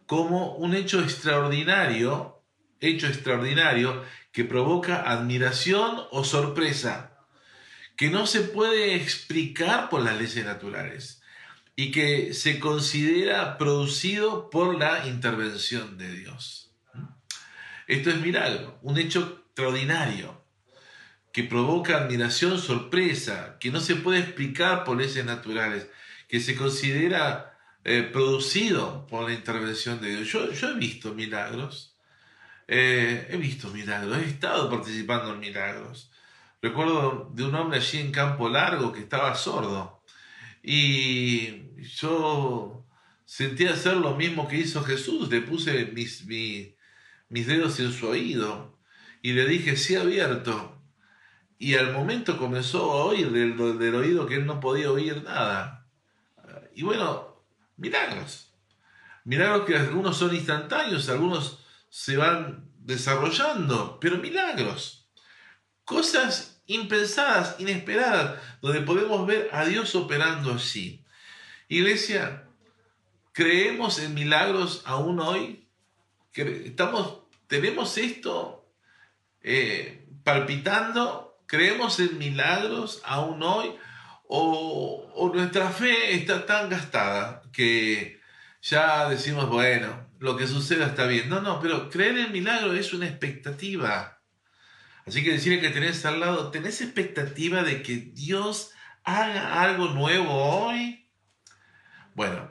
como 0.06 0.54
un 0.56 0.74
hecho 0.74 1.00
extraordinario, 1.00 2.42
hecho 2.80 3.06
extraordinario 3.06 4.04
que 4.30 4.44
provoca 4.44 5.10
admiración 5.10 6.02
o 6.10 6.24
sorpresa 6.24 7.12
que 7.96 8.10
no 8.10 8.26
se 8.26 8.40
puede 8.40 8.94
explicar 8.94 9.88
por 9.88 10.02
las 10.02 10.18
leyes 10.18 10.44
naturales 10.44 11.22
y 11.76 11.90
que 11.90 12.34
se 12.34 12.58
considera 12.58 13.58
producido 13.58 14.50
por 14.50 14.78
la 14.78 15.06
intervención 15.06 15.98
de 15.98 16.12
Dios. 16.12 16.72
Esto 17.86 18.10
es 18.10 18.16
milagro, 18.16 18.78
un 18.82 18.98
hecho 18.98 19.42
extraordinario 19.46 20.42
que 21.32 21.44
provoca 21.44 21.96
admiración, 21.96 22.58
sorpresa, 22.58 23.56
que 23.58 23.70
no 23.70 23.80
se 23.80 23.96
puede 23.96 24.20
explicar 24.20 24.84
por 24.84 24.98
leyes 24.98 25.24
naturales, 25.24 25.88
que 26.32 26.40
se 26.40 26.56
considera 26.56 27.58
eh, 27.84 28.08
producido 28.10 29.06
por 29.06 29.28
la 29.28 29.34
intervención 29.34 30.00
de 30.00 30.16
Dios. 30.16 30.28
Yo, 30.28 30.50
yo 30.50 30.70
he 30.70 30.78
visto 30.78 31.12
milagros, 31.12 31.98
eh, 32.66 33.28
he 33.30 33.36
visto 33.36 33.68
milagros, 33.68 34.16
he 34.16 34.28
estado 34.28 34.70
participando 34.70 35.34
en 35.34 35.40
milagros. 35.40 36.10
Recuerdo 36.62 37.30
de 37.34 37.44
un 37.44 37.54
hombre 37.54 37.80
allí 37.80 37.98
en 37.98 38.12
Campo 38.12 38.48
Largo 38.48 38.94
que 38.94 39.00
estaba 39.00 39.34
sordo. 39.34 40.02
Y 40.62 41.64
yo 41.82 42.86
sentí 43.26 43.66
hacer 43.66 43.98
lo 43.98 44.16
mismo 44.16 44.48
que 44.48 44.56
hizo 44.56 44.82
Jesús. 44.84 45.28
Le 45.28 45.42
puse 45.42 45.84
mis, 45.92 46.24
mis, 46.24 47.46
dedos 47.46 47.78
en 47.78 47.92
su 47.92 48.08
oído 48.08 48.78
y 49.20 49.34
le 49.34 49.46
dije, 49.46 49.76
sí 49.76 49.96
abierto. 49.96 50.82
Y 51.58 51.74
al 51.74 51.92
momento 51.92 52.38
comenzó 52.38 52.90
a 52.92 53.04
oír 53.04 53.30
del, 53.32 53.78
del 53.78 53.94
oído 53.96 54.26
que 54.26 54.36
él 54.36 54.46
no 54.46 54.60
podía 54.60 54.90
oír 54.90 55.22
nada. 55.24 55.81
Y 56.74 56.82
bueno, 56.82 57.44
milagros. 57.76 58.52
Milagros 59.24 59.66
que 59.66 59.76
algunos 59.76 60.16
son 60.16 60.34
instantáneos, 60.34 61.08
algunos 61.08 61.64
se 61.88 62.16
van 62.16 62.70
desarrollando, 62.78 63.98
pero 64.00 64.18
milagros. 64.18 65.08
Cosas 65.84 66.62
impensadas, 66.66 67.56
inesperadas, 67.58 68.40
donde 68.60 68.80
podemos 68.80 69.26
ver 69.26 69.48
a 69.52 69.64
Dios 69.64 69.94
operando 69.94 70.52
así. 70.52 71.04
Iglesia, 71.68 72.48
¿creemos 73.32 73.98
en 73.98 74.14
milagros 74.14 74.82
aún 74.84 75.20
hoy? 75.20 75.66
¿Estamos, 76.34 77.20
¿Tenemos 77.46 77.96
esto 77.98 78.66
eh, 79.42 80.06
palpitando? 80.24 81.38
¿Creemos 81.46 82.00
en 82.00 82.18
milagros 82.18 83.02
aún 83.04 83.42
hoy? 83.42 83.74
¿O, 84.34 85.12
¿O 85.14 85.34
nuestra 85.34 85.68
fe 85.68 86.14
está 86.14 86.46
tan 86.46 86.70
gastada 86.70 87.42
que 87.52 88.18
ya 88.62 89.06
decimos, 89.10 89.50
bueno, 89.50 90.08
lo 90.20 90.38
que 90.38 90.46
suceda 90.46 90.86
está 90.86 91.06
bien? 91.06 91.28
No, 91.28 91.42
no, 91.42 91.60
pero 91.60 91.90
creer 91.90 92.16
en 92.16 92.32
milagros 92.32 92.74
es 92.78 92.94
una 92.94 93.06
expectativa. 93.06 94.22
Así 95.04 95.22
que 95.22 95.32
decirle 95.32 95.60
que 95.60 95.68
tenés 95.68 96.06
al 96.06 96.20
lado, 96.20 96.50
¿tenés 96.50 96.80
expectativa 96.80 97.62
de 97.62 97.82
que 97.82 97.96
Dios 97.96 98.70
haga 99.04 99.60
algo 99.60 99.88
nuevo 99.88 100.32
hoy? 100.32 101.06
Bueno, 102.14 102.50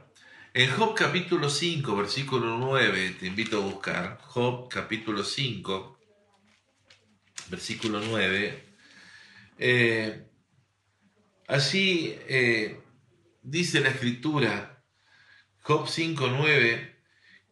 en 0.54 0.70
Job 0.70 0.94
capítulo 0.94 1.50
5, 1.50 1.96
versículo 1.96 2.60
9, 2.60 3.16
te 3.20 3.26
invito 3.26 3.58
a 3.58 3.66
buscar, 3.66 4.20
Job 4.22 4.70
capítulo 4.70 5.24
5, 5.24 5.98
versículo 7.50 8.02
9, 8.02 8.76
eh, 9.58 10.31
así 11.52 12.18
eh, 12.30 12.80
dice 13.44 13.82
la 13.82 13.90
escritura, 13.90 14.84
Job 15.62 15.88
5, 15.88 16.28
9, 16.28 16.96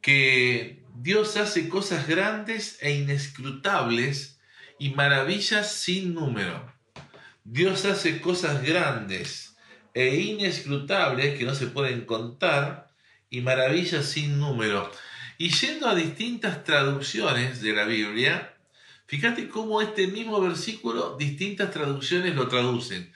que 0.02 0.84
Dios 0.96 1.38
hace 1.38 1.68
cosas 1.70 2.08
grandes 2.08 2.78
e 2.82 2.94
inescrutables 2.96 4.40
y 4.80 4.92
maravillas 4.92 5.74
sin 5.74 6.14
número. 6.14 6.74
Dios 7.44 7.86
hace 7.86 8.22
cosas 8.22 8.64
grandes 8.64 9.58
e 9.94 10.16
inescrutables 10.16 11.38
que 11.38 11.46
no 11.46 11.54
se 11.54 11.68
pueden 11.68 12.06
contar 12.06 12.92
y 13.30 13.42
maravillas 13.42 14.06
sin 14.06 14.40
número. 14.40 14.90
Y 15.38 15.50
yendo 15.50 15.88
a 15.88 15.96
distintas 15.96 16.64
traducciones 16.64 17.62
de 17.62 17.74
la 17.74 17.86
Biblia, 17.86 18.56
fíjate 19.08 19.50
cómo 19.50 19.82
este 19.82 20.08
mismo 20.08 20.40
versículo, 20.40 21.18
distintas 21.18 21.72
traducciones 21.72 22.36
lo 22.36 22.48
traducen. 22.48 23.14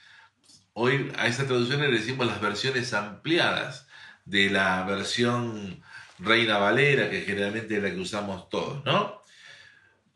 Hoy 0.76 1.12
a 1.16 1.28
esas 1.28 1.46
traducciones 1.46 1.88
le 1.88 1.98
decimos 1.98 2.26
las 2.26 2.40
versiones 2.40 2.92
ampliadas 2.94 3.86
de 4.24 4.50
la 4.50 4.82
versión 4.82 5.80
Reina 6.18 6.58
Valera, 6.58 7.10
que 7.10 7.20
generalmente 7.20 7.76
es 7.76 7.82
la 7.82 7.90
que 7.90 8.00
usamos 8.00 8.48
todos, 8.48 8.84
¿no? 8.84 9.22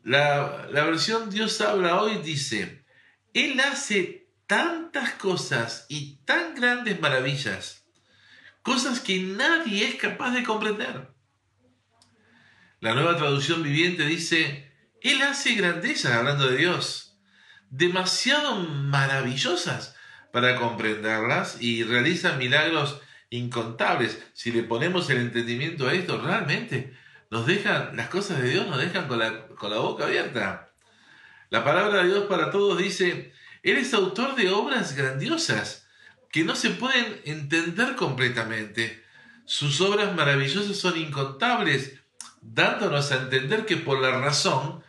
La, 0.03 0.67
la 0.69 0.83
versión 0.83 1.29
Dios 1.29 1.61
habla 1.61 2.01
hoy 2.01 2.17
dice, 2.17 2.83
Él 3.33 3.57
hace 3.61 4.27
tantas 4.47 5.13
cosas 5.13 5.85
y 5.87 6.17
tan 6.25 6.55
grandes 6.55 6.99
maravillas, 6.99 7.85
cosas 8.61 8.99
que 8.99 9.17
nadie 9.17 9.87
es 9.87 9.95
capaz 9.95 10.31
de 10.31 10.43
comprender. 10.43 11.13
La 12.81 12.95
nueva 12.95 13.15
traducción 13.15 13.63
viviente 13.63 14.05
dice, 14.05 14.73
Él 14.99 15.21
hace 15.21 15.53
grandezas, 15.53 16.11
hablando 16.11 16.49
de 16.49 16.57
Dios, 16.57 17.17
demasiado 17.69 18.57
maravillosas 18.57 19.95
para 20.31 20.55
comprenderlas 20.55 21.61
y 21.61 21.83
realiza 21.83 22.33
milagros 22.33 23.01
incontables. 23.29 24.21
Si 24.33 24.51
le 24.51 24.63
ponemos 24.63 25.09
el 25.09 25.17
entendimiento 25.17 25.87
a 25.87 25.93
esto, 25.93 26.21
realmente 26.21 26.93
nos 27.29 27.45
dejan, 27.45 27.95
las 27.95 28.09
cosas 28.09 28.41
de 28.41 28.49
Dios 28.49 28.67
nos 28.67 28.79
dejan 28.79 29.07
con 29.07 29.19
la, 29.19 29.47
con 29.47 29.69
la 29.69 29.77
boca 29.77 30.05
abierta. 30.05 30.71
La 31.49 31.63
palabra 31.63 32.03
de 32.03 32.09
Dios 32.09 32.25
para 32.25 32.51
todos 32.51 32.77
dice, 32.77 33.33
Él 33.63 33.77
es 33.77 33.93
autor 33.93 34.35
de 34.35 34.49
obras 34.49 34.95
grandiosas 34.95 35.87
que 36.31 36.43
no 36.43 36.55
se 36.55 36.71
pueden 36.71 37.21
entender 37.25 37.95
completamente. 37.95 39.03
Sus 39.45 39.81
obras 39.81 40.15
maravillosas 40.15 40.77
son 40.77 40.97
incontables, 40.97 41.99
dándonos 42.41 43.11
a 43.11 43.17
entender 43.17 43.65
que 43.65 43.77
por 43.77 43.99
la 43.99 44.11
razón 44.19 44.83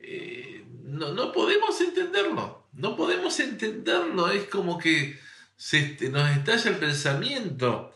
eh, 0.00 0.45
no, 0.86 1.12
no, 1.12 1.32
podemos 1.32 1.80
entenderlo. 1.80 2.68
No 2.72 2.96
podemos 2.96 3.38
entenderlo. 3.40 4.30
Es 4.30 4.44
como 4.48 4.78
que 4.78 5.18
se, 5.56 5.96
nos 6.10 6.30
estalla 6.36 6.70
el 6.70 6.76
pensamiento. 6.76 7.92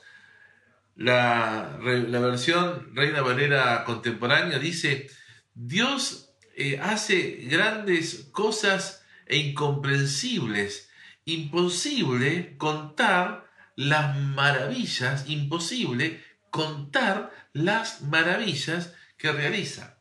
La, 0.97 1.79
la, 1.83 2.19
versión 2.19 2.95
Reina 2.95 3.23
Valera 3.23 3.85
contemporánea 3.85 4.59
dice, 4.59 5.09
Dios 5.55 6.33
eh, 6.57 6.79
hace 6.83 7.47
grandes 7.49 8.29
cosas 8.33 9.03
e 9.27 9.37
incomprensibles, 9.39 10.91
imposible 11.25 12.57
contar 12.59 13.49
las 13.77 14.17
maravillas, 14.19 15.29
imposible 15.29 16.23
contar 16.51 17.33
las 17.53 18.03
maravillas 18.03 18.93
que 19.17 19.33
realiza. 19.33 20.00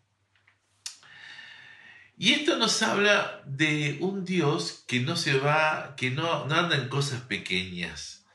Y 2.21 2.33
esto 2.33 2.57
nos 2.57 2.81
habla 2.81 3.41
de 3.45 3.97
un 4.01 4.25
Dios 4.25 4.83
que 4.89 4.99
no 4.99 5.15
se 5.15 5.39
va, 5.39 5.95
que 5.95 6.11
no, 6.11 6.45
no 6.47 6.55
anda 6.55 6.75
en 6.75 6.89
cosas 6.89 7.21
pequeñas. 7.21 8.25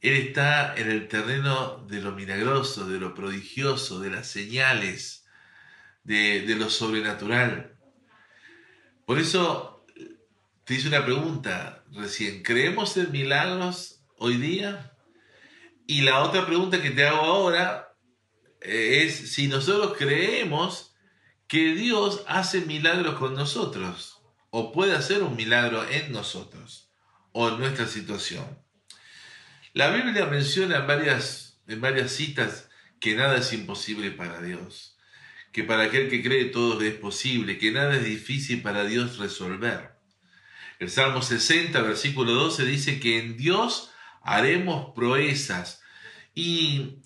Él 0.00 0.12
está 0.12 0.76
en 0.76 0.88
el 0.88 1.08
terreno 1.08 1.84
de 1.88 2.00
lo 2.00 2.12
milagroso, 2.12 2.88
de 2.88 3.00
lo 3.00 3.12
prodigioso, 3.12 3.98
de 3.98 4.10
las 4.10 4.28
señales, 4.28 5.26
de, 6.04 6.42
de 6.42 6.54
lo 6.54 6.70
sobrenatural. 6.70 7.76
Por 9.04 9.18
eso 9.18 9.84
te 10.62 10.74
hice 10.74 10.86
una 10.86 11.04
pregunta 11.04 11.82
recién. 11.90 12.44
¿Creemos 12.44 12.96
en 12.96 13.10
milagros 13.10 14.04
hoy 14.18 14.36
día? 14.36 14.96
Y 15.84 16.02
la 16.02 16.22
otra 16.22 16.46
pregunta 16.46 16.80
que 16.80 16.92
te 16.92 17.08
hago 17.08 17.22
ahora 17.22 17.92
eh, 18.60 19.02
es 19.02 19.32
si 19.32 19.48
nosotros 19.48 19.96
creemos 19.98 20.89
que 21.50 21.74
Dios 21.74 22.22
hace 22.28 22.60
milagros 22.60 23.18
con 23.18 23.34
nosotros, 23.34 24.22
o 24.50 24.70
puede 24.70 24.94
hacer 24.94 25.24
un 25.24 25.34
milagro 25.34 25.84
en 25.90 26.12
nosotros, 26.12 26.92
o 27.32 27.48
en 27.48 27.58
nuestra 27.58 27.88
situación. 27.88 28.46
La 29.72 29.90
Biblia 29.90 30.26
menciona 30.26 30.76
en 30.76 30.86
varias, 30.86 31.60
en 31.66 31.80
varias 31.80 32.12
citas 32.12 32.68
que 33.00 33.16
nada 33.16 33.38
es 33.38 33.52
imposible 33.52 34.12
para 34.12 34.40
Dios, 34.40 34.96
que 35.50 35.64
para 35.64 35.82
aquel 35.82 36.08
que 36.08 36.22
cree 36.22 36.44
todo 36.44 36.80
es 36.82 36.94
posible, 36.94 37.58
que 37.58 37.72
nada 37.72 37.96
es 37.96 38.04
difícil 38.04 38.62
para 38.62 38.84
Dios 38.84 39.18
resolver. 39.18 39.96
El 40.78 40.88
Salmo 40.88 41.20
60, 41.20 41.82
versículo 41.82 42.32
12 42.32 42.64
dice 42.64 43.00
que 43.00 43.18
en 43.18 43.36
Dios 43.36 43.90
haremos 44.22 44.94
proezas. 44.94 45.82
Y 46.32 47.00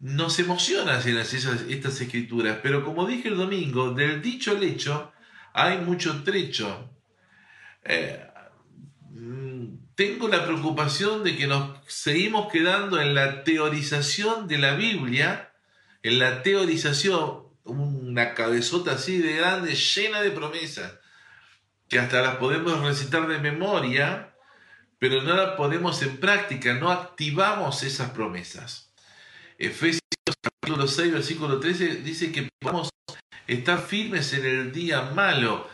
nos 0.00 0.38
emociona 0.38 0.98
estas 0.98 2.00
escrituras, 2.00 2.58
pero 2.62 2.84
como 2.84 3.06
dije 3.06 3.28
el 3.28 3.36
domingo, 3.36 3.92
del 3.92 4.20
dicho 4.20 4.50
al 4.52 4.62
hecho 4.62 5.12
hay 5.54 5.78
mucho 5.78 6.22
trecho. 6.24 6.90
Eh, 7.84 8.20
tengo 9.94 10.28
la 10.28 10.44
preocupación 10.44 11.22
de 11.22 11.36
que 11.36 11.46
nos 11.46 11.78
seguimos 11.86 12.50
quedando 12.52 13.00
en 13.00 13.14
la 13.14 13.44
teorización 13.44 14.48
de 14.48 14.58
la 14.58 14.74
Biblia, 14.74 15.52
en 16.02 16.18
la 16.18 16.42
teorización, 16.42 17.44
una 17.64 18.34
cabezota 18.34 18.92
así 18.92 19.18
de 19.18 19.36
grande, 19.36 19.74
llena 19.74 20.20
de 20.20 20.32
promesas, 20.32 20.94
que 21.88 21.98
hasta 22.00 22.22
las 22.22 22.36
podemos 22.36 22.80
recitar 22.80 23.28
de 23.28 23.38
memoria, 23.38 24.34
pero 24.98 25.22
no 25.22 25.36
las 25.36 25.54
ponemos 25.54 26.02
en 26.02 26.16
práctica, 26.18 26.74
no 26.74 26.90
activamos 26.90 27.84
esas 27.84 28.10
promesas. 28.10 28.83
Efesios 29.58 30.00
capítulo 30.42 30.88
6, 30.88 31.12
versículo 31.12 31.60
13 31.60 31.96
dice 31.96 32.32
que 32.32 32.48
podemos 32.58 32.90
estar 33.46 33.80
firmes 33.80 34.32
en 34.32 34.44
el 34.44 34.72
día 34.72 35.02
malo. 35.14 35.68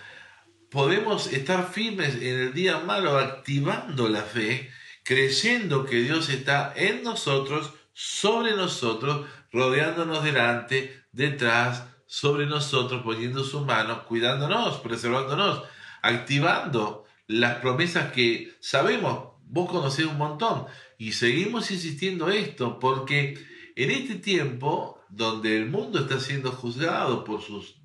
Podemos 0.71 1.33
estar 1.33 1.73
firmes 1.73 2.17
en 2.17 2.41
el 2.41 2.53
día 2.53 2.81
malo 2.81 3.17
activando 3.17 4.09
la 4.09 4.23
fe, 4.23 4.71
creyendo 5.03 5.87
que 5.87 6.03
Dios 6.03 6.29
está 6.29 6.75
en 6.77 7.03
nosotros, 7.03 7.73
sobre 7.93 8.55
nosotros, 8.55 9.27
rodeándonos 9.51 10.23
delante, 10.25 11.05
detrás, 11.13 11.85
sobre 12.07 12.47
nosotros, 12.47 13.03
poniendo 13.03 13.45
su 13.45 13.65
mano, 13.65 14.05
cuidándonos, 14.05 14.79
preservándonos, 14.81 15.63
activando 16.03 17.07
las 17.27 17.57
promesas 17.57 18.13
que 18.13 18.55
sabemos, 18.61 19.37
vos 19.45 19.71
conocés 19.71 20.05
un 20.05 20.19
montón, 20.19 20.67
y 20.99 21.13
seguimos 21.13 21.71
insistiendo 21.71 22.29
esto 22.29 22.79
porque 22.79 23.39
en 23.83 23.91
este 23.91 24.17
tiempo, 24.17 25.01
donde 25.09 25.57
el 25.57 25.67
mundo 25.67 26.01
está 26.01 26.21
siendo 26.21 26.53
juzgado 26.53 27.25
por, 27.25 27.43
sus, 27.43 27.77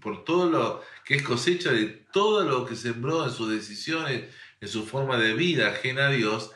por 0.00 0.24
todo 0.24 0.48
lo 0.48 0.82
que 1.04 1.16
es 1.16 1.22
cosecha 1.22 1.72
de 1.72 1.86
todo 1.86 2.44
lo 2.44 2.66
que 2.66 2.76
sembró 2.76 3.24
en 3.24 3.32
sus 3.32 3.50
decisiones, 3.50 4.24
en 4.60 4.68
su 4.68 4.86
forma 4.86 5.16
de 5.16 5.34
vida 5.34 5.68
ajena 5.68 6.06
a 6.06 6.10
Dios, 6.10 6.52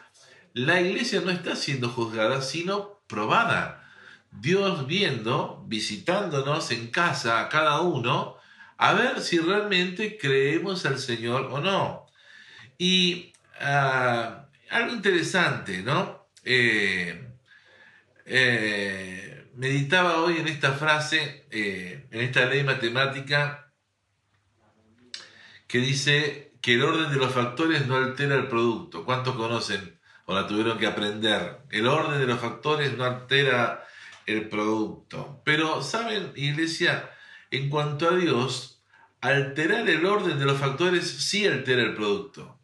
la 0.53 0.81
iglesia 0.81 1.21
no 1.21 1.31
está 1.31 1.57
siendo 1.57 1.89
juzgada, 1.89 2.41
sino 2.41 3.01
probada. 3.09 3.91
Dios 4.31 4.87
viendo, 4.87 5.65
visitándonos 5.67 6.71
en 6.71 6.89
casa 6.89 7.41
a 7.41 7.49
cada 7.49 7.81
uno, 7.81 8.37
a 8.77 8.95
ver 8.95 9.21
si 9.21 9.39
realmente 9.39 10.19
creemos 10.19 10.87
al 10.87 10.99
Señor 10.99 11.49
o 11.51 11.61
no. 11.61 12.07
Y 12.79 13.33
ah, 13.61 14.47
algo 14.71 14.95
interesante, 14.95 15.83
¿no? 15.83 16.29
Eh, 16.45 17.24
eh, 18.25 19.51
meditaba 19.55 20.21
hoy 20.23 20.39
en 20.39 20.49
esta 20.49 20.73
frase, 20.73 21.47
eh, 21.51 22.07
en 22.11 22.21
esta 22.21 22.47
ley 22.47 22.65
matemática, 22.65 23.73
que 25.67 25.79
dice 25.79 26.55
que 26.61 26.75
el 26.75 26.83
orden 26.83 27.11
de 27.11 27.19
los 27.19 27.33
factores 27.33 27.87
no 27.87 27.97
altera 27.97 28.37
el 28.37 28.49
producto. 28.49 29.05
¿Cuántos 29.05 29.37
conocen 29.37 29.99
o 30.27 30.35
la 30.35 30.47
tuvieron 30.47 30.79
que 30.79 30.87
aprender? 30.87 31.59
El 31.71 31.87
orden 31.87 32.19
de 32.19 32.27
los 32.27 32.41
factores 32.41 32.97
no 32.97 33.05
altera 33.05 33.85
el 34.27 34.49
producto. 34.49 35.43
Pero, 35.45 35.83
¿saben, 35.83 36.33
iglesia? 36.37 37.11
En 37.51 37.69
cuanto 37.69 38.09
a 38.09 38.17
Dios, 38.17 38.83
alterar 39.21 39.89
el 39.89 40.07
orden 40.07 40.39
de 40.39 40.45
los 40.45 40.59
factores 40.59 41.07
sí 41.07 41.47
altera 41.47 41.83
el 41.83 41.95
producto. 41.95 42.59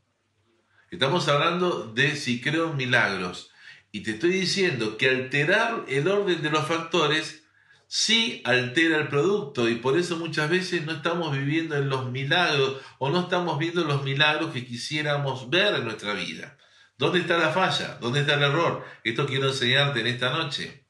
Estamos 0.91 1.29
hablando 1.29 1.93
de 1.93 2.17
si 2.17 2.41
creo 2.41 2.71
en 2.71 2.77
milagros. 2.77 3.50
Y 3.93 4.03
te 4.03 4.13
estoy 4.13 4.31
diciendo 4.31 4.97
que 4.97 5.09
alterar 5.09 5.85
el 5.89 6.07
orden 6.09 6.43
de 6.43 6.51
los 6.51 6.67
factores 6.67 7.43
sí 7.87 8.41
altera 8.45 8.99
el 8.99 9.09
producto 9.09 9.69
y 9.69 9.77
por 9.77 9.99
eso 9.99 10.17
muchas 10.17 10.49
veces 10.49 10.87
no 10.87 10.93
estamos 10.93 11.37
viviendo 11.37 11.77
en 11.77 11.89
los 11.89 12.11
milagros 12.11 12.81
o 12.99 13.11
no 13.11 13.23
estamos 13.23 13.59
viendo 13.59 13.83
los 13.85 14.05
milagros 14.05 14.53
que 14.53 14.65
quisiéramos 14.65 15.51
ver 15.51 15.75
en 15.75 15.85
nuestra 15.85 16.15
vida. 16.15 16.57
¿Dónde 16.97 17.21
está 17.21 17.37
la 17.39 17.51
falla? 17.51 17.99
¿Dónde 18.01 18.21
está 18.21 18.35
el 18.35 18.43
error? 18.43 18.85
Esto 19.03 19.27
quiero 19.27 19.49
enseñarte 19.49 20.01
en 20.01 20.07
esta 20.07 20.31
noche. 20.31 20.87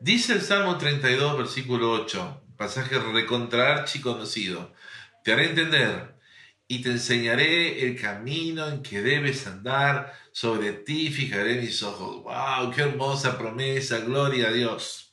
Dice 0.00 0.32
el 0.32 0.40
Salmo 0.40 0.78
32, 0.78 1.36
versículo 1.36 1.90
8, 1.92 2.44
pasaje 2.56 2.98
recontra 2.98 3.84
conocido. 4.02 4.72
Te 5.24 5.32
haré 5.32 5.50
entender 5.50 6.14
y 6.66 6.80
te 6.80 6.90
enseñaré 6.90 7.86
el 7.86 8.00
camino 8.00 8.68
en 8.68 8.82
que 8.82 9.02
debes 9.02 9.46
andar. 9.46 10.14
Sobre 10.32 10.72
ti 10.72 11.10
fijaré 11.10 11.60
mis 11.60 11.82
ojos. 11.82 12.22
¡Wow! 12.22 12.72
¡Qué 12.74 12.82
hermosa 12.82 13.38
promesa! 13.38 13.98
¡Gloria 13.98 14.48
a 14.48 14.52
Dios! 14.52 15.12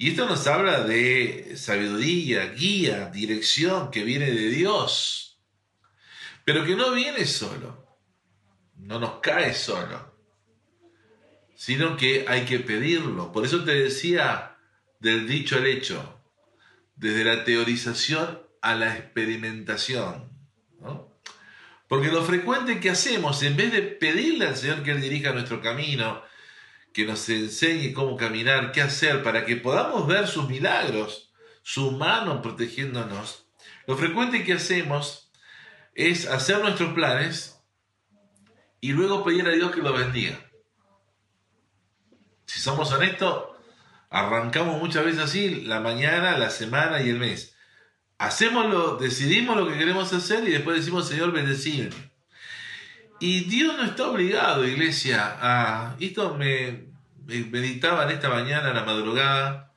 Y 0.00 0.12
esto 0.12 0.26
nos 0.26 0.46
habla 0.46 0.84
de 0.84 1.58
sabiduría, 1.58 2.52
guía, 2.54 3.10
dirección 3.10 3.90
que 3.90 4.02
viene 4.02 4.30
de 4.30 4.48
Dios, 4.48 5.38
pero 6.46 6.64
que 6.64 6.74
no 6.74 6.92
viene 6.92 7.26
solo, 7.26 7.98
no 8.76 8.98
nos 8.98 9.20
cae 9.20 9.52
solo, 9.52 10.16
sino 11.54 11.98
que 11.98 12.24
hay 12.26 12.46
que 12.46 12.60
pedirlo. 12.60 13.30
Por 13.30 13.44
eso 13.44 13.62
te 13.62 13.74
decía 13.74 14.56
del 15.00 15.28
dicho 15.28 15.56
al 15.56 15.66
hecho, 15.66 16.22
desde 16.96 17.22
la 17.22 17.44
teorización 17.44 18.40
a 18.62 18.74
la 18.74 18.96
experimentación. 18.96 20.30
Porque 21.90 22.06
lo 22.06 22.22
frecuente 22.22 22.78
que 22.78 22.88
hacemos, 22.88 23.42
en 23.42 23.56
vez 23.56 23.72
de 23.72 23.82
pedirle 23.82 24.46
al 24.46 24.56
Señor 24.56 24.84
que 24.84 24.92
Él 24.92 25.00
dirija 25.00 25.32
nuestro 25.32 25.60
camino, 25.60 26.22
que 26.92 27.04
nos 27.04 27.28
enseñe 27.28 27.92
cómo 27.92 28.16
caminar, 28.16 28.70
qué 28.70 28.80
hacer, 28.80 29.24
para 29.24 29.44
que 29.44 29.56
podamos 29.56 30.06
ver 30.06 30.28
sus 30.28 30.48
milagros, 30.48 31.32
su 31.64 31.90
mano 31.90 32.42
protegiéndonos. 32.42 33.48
Lo 33.88 33.96
frecuente 33.96 34.44
que 34.44 34.52
hacemos 34.52 35.32
es 35.96 36.28
hacer 36.28 36.60
nuestros 36.60 36.94
planes 36.94 37.60
y 38.80 38.92
luego 38.92 39.24
pedir 39.24 39.48
a 39.48 39.50
Dios 39.50 39.72
que 39.74 39.82
los 39.82 39.98
bendiga. 39.98 40.38
Si 42.46 42.60
somos 42.60 42.92
honestos, 42.92 43.46
arrancamos 44.10 44.80
muchas 44.80 45.04
veces 45.04 45.22
así 45.22 45.62
la 45.62 45.80
mañana, 45.80 46.38
la 46.38 46.50
semana 46.50 47.02
y 47.02 47.08
el 47.08 47.18
mes. 47.18 47.56
Hacemos 48.20 49.00
decidimos 49.00 49.56
lo 49.56 49.66
que 49.66 49.78
queremos 49.78 50.12
hacer 50.12 50.46
y 50.46 50.50
después 50.50 50.76
decimos, 50.76 51.08
Señor, 51.08 51.32
bendecime. 51.32 51.88
Y 53.18 53.44
Dios 53.44 53.74
no 53.78 53.84
está 53.84 54.08
obligado, 54.08 54.66
iglesia, 54.66 55.38
a... 55.40 55.96
Esto 55.98 56.36
me, 56.36 56.84
meditaba 57.26 58.04
en 58.04 58.10
esta 58.10 58.28
mañana, 58.28 58.68
en 58.68 58.74
la 58.74 58.84
madrugada. 58.84 59.72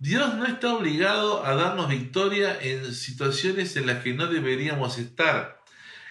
Dios 0.00 0.34
no 0.34 0.44
está 0.44 0.74
obligado 0.74 1.46
a 1.46 1.54
darnos 1.54 1.88
victoria 1.88 2.58
en 2.60 2.92
situaciones 2.92 3.76
en 3.76 3.86
las 3.86 4.02
que 4.02 4.12
no 4.12 4.26
deberíamos 4.26 4.98
estar. 4.98 5.62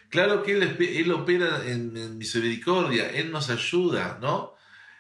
Claro 0.08 0.44
que 0.44 0.54
Él, 0.54 1.12
opera 1.12 1.66
en, 1.66 2.18
misericordia, 2.18 3.10
Él 3.10 3.30
nos 3.30 3.50
ayuda, 3.50 4.20
¿no? 4.22 4.56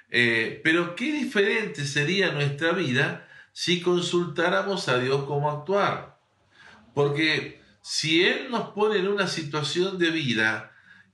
Eh, 0.10 0.60
pero 0.66 0.98
qué 0.98 1.14
diferente 1.14 1.86
sería 1.86 2.34
nuestra 2.34 2.74
vida 2.74 3.26
si 3.54 3.80
consultáramos 3.80 4.90
a 4.90 5.00
Dios 5.00 5.24
cómo 5.24 5.50
actuar. 5.50 6.11
Porque 6.94 7.62
si 7.82 8.24
Él 8.24 8.48
nos 8.50 8.70
pone 8.70 9.00
en 9.00 9.08
una 9.08 9.28
situación 9.28 9.98
de 9.98 10.12
vida, 10.12 10.72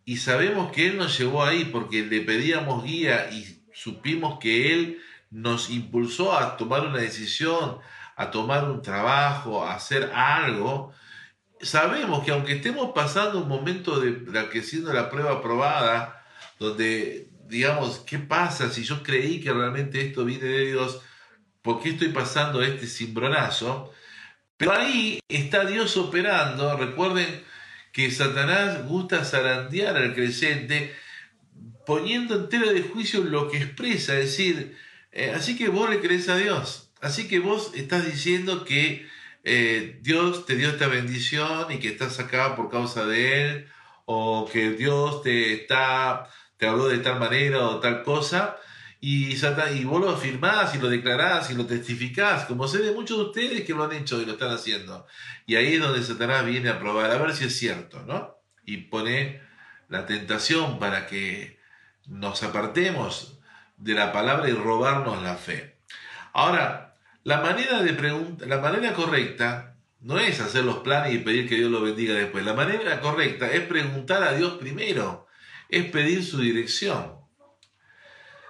y 0.07 0.17
sabemos 0.17 0.71
que 0.71 0.87
Él 0.87 0.97
nos 0.97 1.17
llevó 1.19 1.43
ahí 1.43 1.65
porque 1.65 2.05
le 2.05 2.21
pedíamos 2.21 2.85
guía 2.85 3.29
y 3.29 3.61
supimos 3.73 4.39
que 4.39 4.73
Él 4.73 5.01
nos 5.29 5.69
impulsó 5.69 6.37
a 6.37 6.55
tomar 6.55 6.87
una 6.87 6.99
decisión, 6.99 7.79
a 8.15 8.31
tomar 8.31 8.69
un 8.69 8.81
trabajo, 8.81 9.65
a 9.65 9.75
hacer 9.75 10.09
algo. 10.13 10.93
Sabemos 11.61 12.23
que 12.23 12.31
aunque 12.31 12.53
estemos 12.53 12.91
pasando 12.95 13.39
un 13.39 13.49
momento 13.49 13.99
de 13.99 14.31
la 14.31 14.49
que 14.49 14.63
siendo 14.63 14.93
la 14.93 15.09
prueba 15.09 15.33
aprobada, 15.33 16.25
donde 16.57 17.29
digamos, 17.47 17.99
¿qué 17.99 18.17
pasa 18.17 18.69
si 18.69 18.83
yo 18.83 19.03
creí 19.03 19.41
que 19.41 19.51
realmente 19.51 19.99
esto 19.99 20.23
viene 20.23 20.45
de 20.45 20.67
Dios? 20.67 21.01
¿Por 21.61 21.81
qué 21.81 21.89
estoy 21.89 22.09
pasando 22.09 22.61
este 22.61 22.87
cimbronazo? 22.87 23.91
Pero 24.57 24.73
ahí 24.73 25.19
está 25.29 25.65
Dios 25.65 25.95
operando. 25.97 26.75
Recuerden 26.77 27.43
que 27.91 28.11
Satanás 28.11 28.85
gusta 28.87 29.23
zarandear 29.23 29.95
al 29.97 30.13
creyente 30.13 30.93
poniendo 31.85 32.35
entero 32.35 32.71
de 32.73 32.81
juicio 32.81 33.23
lo 33.23 33.49
que 33.49 33.57
expresa, 33.57 34.19
es 34.19 34.25
decir, 34.25 34.77
eh, 35.13 35.31
así 35.33 35.57
que 35.57 35.69
vos 35.69 35.89
le 35.89 36.01
crees 36.01 36.27
a 36.27 36.35
Dios, 36.35 36.91
así 36.99 37.29
que 37.29 37.39
vos 37.39 37.71
estás 37.75 38.05
diciendo 38.05 38.65
que 38.65 39.07
eh, 39.45 39.97
Dios 40.01 40.45
te 40.45 40.57
dio 40.57 40.69
esta 40.69 40.87
bendición 40.87 41.71
y 41.71 41.79
que 41.79 41.87
estás 41.87 42.19
acá 42.19 42.57
por 42.57 42.69
causa 42.69 43.05
de 43.05 43.41
Él, 43.41 43.67
o 44.03 44.49
que 44.51 44.71
Dios 44.71 45.23
te 45.23 45.53
está, 45.53 46.29
te 46.57 46.67
habló 46.67 46.89
de 46.89 46.97
tal 46.99 47.19
manera 47.19 47.65
o 47.67 47.79
tal 47.79 48.03
cosa, 48.03 48.57
y, 48.99 49.35
y 49.35 49.83
vos 49.85 50.01
lo 50.01 50.09
afirmás 50.09 50.73
y 50.75 50.79
lo 50.79 50.89
declarás 50.89 51.51
y 51.51 51.55
lo 51.55 51.65
testificás, 51.65 52.45
como 52.45 52.67
sé 52.67 52.79
de 52.79 52.91
muchos 52.91 53.17
de 53.17 53.23
ustedes 53.25 53.63
que 53.63 53.73
lo 53.73 53.83
han 53.83 53.91
hecho 53.93 54.21
y 54.21 54.25
lo 54.25 54.33
están 54.33 54.51
haciendo. 54.51 55.05
Y 55.45 55.55
ahí 55.55 55.75
es 55.75 55.81
donde 55.81 56.03
Satanás 56.03 56.45
viene 56.45 56.69
a 56.69 56.79
probar, 56.79 57.11
a 57.11 57.17
ver 57.17 57.35
si 57.35 57.45
es 57.45 57.57
cierto, 57.57 58.03
¿no? 58.03 58.37
Y 58.65 58.77
pone 58.77 59.41
la 59.87 60.05
tentación 60.05 60.79
para 60.79 61.07
que 61.07 61.59
nos 62.07 62.41
apartemos 62.43 63.39
de 63.77 63.93
la 63.93 64.11
palabra 64.11 64.49
y 64.49 64.53
robarnos 64.53 65.21
la 65.21 65.35
fe. 65.35 65.77
Ahora, 66.33 66.95
la 67.23 67.41
manera 67.41 67.83
de 67.83 68.45
la 68.47 68.57
manera 68.57 68.93
correcta 68.93 69.75
no 69.99 70.17
es 70.19 70.39
hacer 70.39 70.63
los 70.63 70.77
planes 70.77 71.13
y 71.13 71.19
pedir 71.19 71.47
que 71.47 71.55
Dios 71.55 71.69
lo 71.69 71.81
bendiga 71.81 72.15
después. 72.15 72.43
La 72.45 72.53
manera 72.53 72.99
correcta 72.99 73.51
es 73.51 73.61
preguntar 73.61 74.23
a 74.23 74.33
Dios 74.33 74.53
primero, 74.53 75.27
es 75.69 75.85
pedir 75.85 76.23
su 76.23 76.39
dirección 76.39 77.16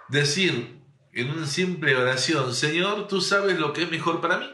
decir 0.10 0.82
en 1.13 1.32
una 1.32 1.48
simple 1.48 1.96
oración, 1.96 2.54
Señor, 2.54 3.08
tú 3.08 3.22
sabes 3.22 3.60
lo 3.60 3.74
que 3.74 3.84
es 3.84 3.91
mejor 3.91 4.22
para 4.22 4.38
mí. 4.38 4.50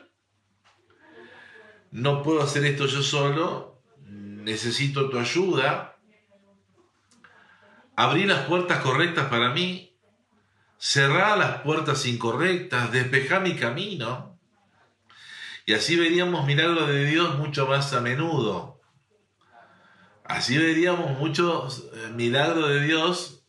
No 1.92 2.24
puedo 2.24 2.42
hacer 2.42 2.66
esto 2.66 2.86
yo 2.86 3.04
solo, 3.04 3.84
necesito 4.08 5.10
tu 5.10 5.20
ayuda. 5.20 5.98
Abrir 7.96 8.28
las 8.28 8.46
puertas 8.48 8.80
correctas 8.80 9.28
para 9.28 9.54
mí, 9.54 9.96
cerrar 10.78 11.38
las 11.38 11.62
puertas 11.62 12.06
incorrectas, 12.06 12.92
despejar 12.92 13.42
mi 13.42 13.56
camino. 13.56 14.40
Y 15.66 15.74
así 15.74 15.96
veríamos 15.96 16.46
milagros 16.46 16.88
de 16.88 17.06
Dios 17.06 17.38
mucho 17.38 17.68
más 17.68 17.94
a 17.94 18.02
menudo. 18.02 18.82
Así 20.26 20.58
veríamos 20.58 21.20
muchos 21.20 21.90
eh, 21.94 22.10
milagros 22.16 22.70
de 22.70 22.82
Dios 22.86 23.43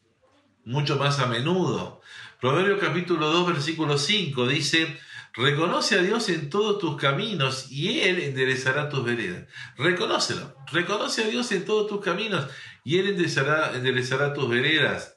mucho 0.65 0.97
más 0.97 1.19
a 1.19 1.27
menudo. 1.27 2.01
Proverbio 2.41 2.79
capítulo 2.79 3.31
2, 3.31 3.55
versículo 3.55 3.99
5 3.99 4.47
dice, 4.49 4.99
reconoce 5.33 5.99
a 5.99 6.03
Dios 6.03 6.29
en 6.29 6.51
todos 6.51 6.79
tus 6.79 6.97
caminos 6.97 7.71
y 7.71 8.01
Él 8.01 8.21
enderezará 8.21 8.89
tus 8.89 9.05
veredas. 9.05 9.49
Reconócelo, 9.77 10.57
reconoce 10.71 11.25
a 11.25 11.29
Dios 11.29 11.51
en 11.53 11.65
todos 11.65 11.89
tus 11.89 12.05
caminos 12.05 12.49
y 12.85 12.99
Él 12.99 13.09
enderezará, 13.09 13.75
enderezará 13.75 14.35
tus 14.35 14.49
veredas. 14.49 15.17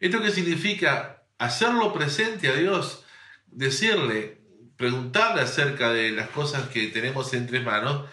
¿Esto 0.00 0.20
qué 0.20 0.30
significa? 0.30 1.22
Hacerlo 1.38 1.92
presente 1.92 2.48
a 2.48 2.54
Dios, 2.54 3.04
decirle, 3.46 4.40
preguntarle 4.76 5.42
acerca 5.42 5.90
de 5.90 6.10
las 6.12 6.28
cosas 6.30 6.68
que 6.68 6.86
tenemos 6.88 7.32
entre 7.34 7.60
manos, 7.60 8.08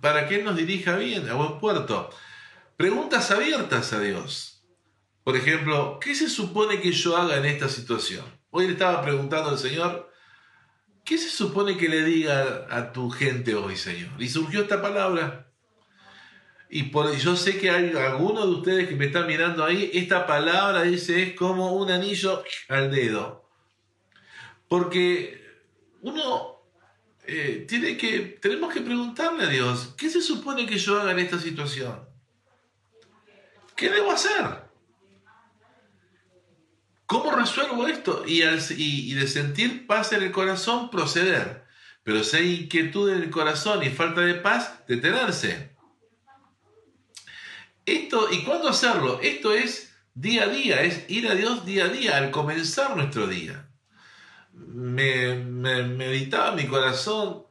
para 0.00 0.26
que 0.26 0.36
Él 0.36 0.44
nos 0.44 0.56
dirija 0.56 0.96
bien, 0.96 1.28
a 1.28 1.34
buen 1.34 1.58
puerto. 1.58 2.10
Preguntas 2.76 3.30
abiertas 3.30 3.92
a 3.92 4.00
Dios. 4.00 4.49
Por 5.24 5.36
ejemplo, 5.36 5.98
¿qué 6.00 6.14
se 6.14 6.28
supone 6.28 6.80
que 6.80 6.92
yo 6.92 7.16
haga 7.16 7.36
en 7.36 7.44
esta 7.44 7.68
situación? 7.68 8.24
Hoy 8.50 8.66
le 8.66 8.72
estaba 8.72 9.02
preguntando 9.02 9.50
al 9.50 9.58
Señor, 9.58 10.10
¿qué 11.04 11.18
se 11.18 11.28
supone 11.28 11.76
que 11.76 11.88
le 11.88 12.04
diga 12.04 12.66
a 12.70 12.92
tu 12.92 13.10
gente 13.10 13.54
hoy, 13.54 13.76
Señor? 13.76 14.10
Y 14.18 14.28
surgió 14.28 14.62
esta 14.62 14.80
palabra. 14.80 15.52
Y 16.70 16.84
por, 16.84 17.14
yo 17.16 17.36
sé 17.36 17.58
que 17.58 17.70
hay 17.70 17.92
algunos 17.96 18.44
de 18.44 18.50
ustedes 18.52 18.88
que 18.88 18.94
me 18.94 19.06
están 19.06 19.26
mirando 19.26 19.64
ahí, 19.64 19.90
esta 19.92 20.26
palabra 20.26 20.82
dice 20.82 21.22
es 21.22 21.34
como 21.34 21.74
un 21.74 21.90
anillo 21.90 22.42
al 22.68 22.90
dedo. 22.90 23.48
Porque 24.68 25.44
uno 26.00 26.62
eh, 27.26 27.66
tiene 27.68 27.96
que, 27.96 28.38
tenemos 28.40 28.72
que 28.72 28.80
preguntarle 28.80 29.44
a 29.44 29.48
Dios, 29.48 29.94
¿qué 29.98 30.08
se 30.08 30.22
supone 30.22 30.64
que 30.64 30.78
yo 30.78 31.00
haga 31.00 31.10
en 31.10 31.18
esta 31.18 31.38
situación? 31.38 32.08
¿Qué 33.76 33.90
debo 33.90 34.12
hacer? 34.12 34.69
¿Cómo 37.10 37.32
resuelvo 37.32 37.88
esto? 37.88 38.22
Y, 38.24 39.14
de 39.14 39.26
sentir 39.26 39.88
paz 39.88 40.12
en 40.12 40.22
el 40.22 40.30
corazón, 40.30 40.90
proceder. 40.90 41.64
Pero 42.04 42.22
si 42.22 42.36
hay 42.36 42.54
inquietud 42.62 43.10
en 43.10 43.20
el 43.24 43.30
corazón 43.30 43.82
y 43.82 43.90
falta 43.90 44.20
de 44.20 44.34
paz, 44.34 44.84
detenerse. 44.86 45.72
Esto, 47.84 48.28
¿y 48.30 48.44
cuándo 48.44 48.68
hacerlo? 48.68 49.18
Esto 49.24 49.52
es 49.52 49.92
día 50.14 50.44
a 50.44 50.48
día, 50.50 50.82
es 50.82 51.10
ir 51.10 51.26
a 51.26 51.34
Dios 51.34 51.66
día 51.66 51.86
a 51.86 51.88
día, 51.88 52.16
al 52.16 52.30
comenzar 52.30 52.96
nuestro 52.96 53.26
día. 53.26 53.68
Me, 54.52 55.34
meditaba 55.34 56.52
mi 56.52 56.68
corazón 56.68 57.42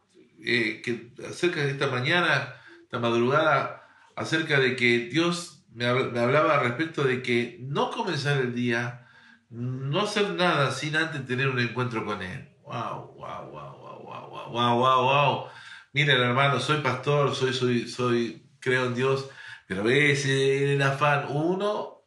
eh, 0.41 0.81
acerca 1.29 1.65
de 1.65 1.71
esta 1.71 1.87
mañana, 1.87 2.53
esta 2.83 2.99
madrugada, 2.99 3.85
acerca 4.15 4.57
de 4.57 4.77
que 4.77 5.09
Dios 5.11 5.65
me, 5.73 5.93
me 5.93 6.19
hablaba 6.21 6.59
respecto 6.59 7.03
de 7.03 7.21
que 7.21 7.57
no 7.59 7.91
comenzar 7.91 8.37
el 8.37 8.55
día 8.55 9.05
no 9.49 10.01
hacer 10.01 10.29
nada 10.31 10.71
sin 10.71 10.95
antes 10.95 11.25
tener 11.25 11.49
un 11.49 11.59
encuentro 11.59 12.05
con 12.05 12.21
Él. 12.21 12.49
Wow, 12.63 13.13
wow, 13.15 13.49
wow, 13.51 13.77
wow, 13.77 14.03
wow, 14.03 14.49
wow, 14.51 14.77
wow, 14.77 15.03
wow. 15.03 15.47
Miren, 15.93 16.21
hermano, 16.21 16.59
soy 16.59 16.81
pastor, 16.81 17.35
soy, 17.35 17.53
soy, 17.53 17.87
soy, 17.87 18.47
creo 18.59 18.85
en 18.85 18.95
Dios, 18.95 19.29
pero 19.67 19.89
en 19.89 20.69
el 20.69 20.81
afán 20.81 21.25
uno 21.29 22.03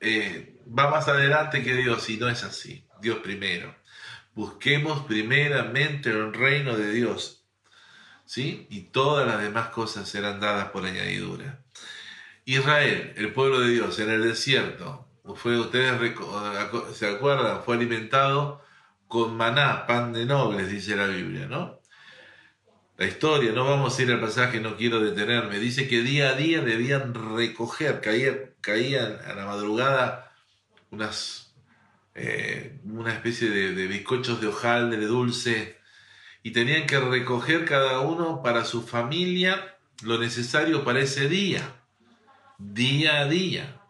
eh, 0.00 0.60
va 0.66 0.90
más 0.90 1.08
adelante 1.08 1.62
que 1.62 1.74
Dios 1.74 2.08
y 2.10 2.18
no 2.18 2.28
es 2.28 2.44
así. 2.44 2.86
Dios 3.00 3.18
primero. 3.18 3.74
Busquemos 4.34 5.06
primeramente 5.06 6.10
el 6.10 6.34
reino 6.34 6.76
de 6.76 6.92
Dios. 6.92 7.46
¿Sí? 8.26 8.66
Y 8.70 8.84
todas 8.84 9.26
las 9.26 9.42
demás 9.42 9.68
cosas 9.68 10.08
serán 10.08 10.40
dadas 10.40 10.70
por 10.70 10.84
añadidura. 10.84 11.62
Israel, 12.44 13.14
el 13.16 13.32
pueblo 13.32 13.60
de 13.60 13.70
Dios, 13.70 13.98
en 13.98 14.10
el 14.10 14.22
desierto, 14.22 15.03
fue, 15.34 15.58
ustedes 15.58 16.14
se 16.92 17.08
acuerdan, 17.08 17.62
fue 17.62 17.76
alimentado 17.76 18.62
con 19.08 19.36
maná, 19.36 19.86
pan 19.86 20.12
de 20.12 20.26
nobles, 20.26 20.70
dice 20.70 20.96
la 20.96 21.06
Biblia, 21.06 21.46
¿no? 21.46 21.80
La 22.96 23.06
historia, 23.06 23.52
no 23.52 23.64
vamos 23.64 23.98
a 23.98 24.02
ir 24.02 24.12
al 24.12 24.20
pasaje, 24.20 24.60
no 24.60 24.76
quiero 24.76 25.00
detenerme, 25.00 25.58
dice 25.58 25.88
que 25.88 26.02
día 26.02 26.30
a 26.30 26.34
día 26.34 26.60
debían 26.60 27.14
recoger, 27.14 28.00
caían, 28.00 29.18
a 29.26 29.34
la 29.34 29.46
madrugada 29.46 30.32
unas, 30.90 31.54
eh, 32.14 32.78
una 32.84 33.12
especie 33.12 33.48
de, 33.50 33.74
de 33.74 33.86
bizcochos 33.88 34.40
de 34.40 34.48
hojaldre, 34.48 35.00
de 35.00 35.06
dulce, 35.06 35.78
y 36.42 36.52
tenían 36.52 36.86
que 36.86 37.00
recoger 37.00 37.64
cada 37.64 38.00
uno 38.00 38.42
para 38.42 38.64
su 38.64 38.82
familia 38.82 39.76
lo 40.02 40.18
necesario 40.18 40.84
para 40.84 41.00
ese 41.00 41.28
día, 41.28 41.62
día 42.58 43.20
a 43.20 43.24
día. 43.26 43.80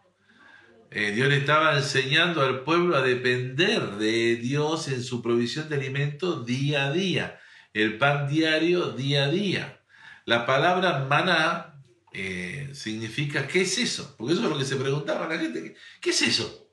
Eh, 0.97 1.11
Dios 1.11 1.29
le 1.29 1.39
estaba 1.39 1.77
enseñando 1.77 2.41
al 2.41 2.63
pueblo 2.63 2.97
a 2.97 3.03
depender 3.03 3.97
de 3.97 4.37
Dios 4.37 4.87
en 4.87 5.03
su 5.03 5.23
provisión 5.23 5.69
de 5.69 5.75
alimento 5.75 6.45
día 6.45 6.85
a 6.85 6.93
día, 6.93 7.41
el 7.73 7.99
pan 7.99 8.29
diario 8.29 8.93
día 8.93 9.25
a 9.25 9.29
día. 9.29 9.83
La 10.25 10.47
palabra 10.47 11.05
maná 11.11 11.83
eh, 12.13 12.71
significa 12.75 13.49
¿qué 13.49 13.63
es 13.63 13.77
eso? 13.79 14.15
Porque 14.17 14.35
eso 14.35 14.45
es 14.45 14.49
lo 14.49 14.57
que 14.57 14.65
se 14.65 14.77
preguntaba 14.77 15.27
la 15.27 15.37
gente. 15.37 15.75
¿Qué 16.01 16.11
es 16.11 16.23
eso? 16.23 16.71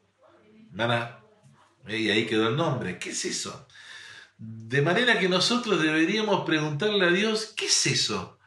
Maná. 0.69 1.19
Y 1.88 2.12
ahí 2.12 2.27
quedó 2.27 2.49
el 2.49 2.55
nombre. 2.55 2.99
¿Qué 2.99 3.10
es 3.10 3.25
eso? 3.25 3.67
De 4.38 4.84
manera 4.84 5.17
que 5.17 5.29
nosotros 5.29 5.81
deberíamos 5.81 6.45
preguntarle 6.45 7.07
a 7.07 7.12
Dios, 7.12 7.55
¿qué 7.57 7.65
es 7.65 7.88
eso 7.88 8.38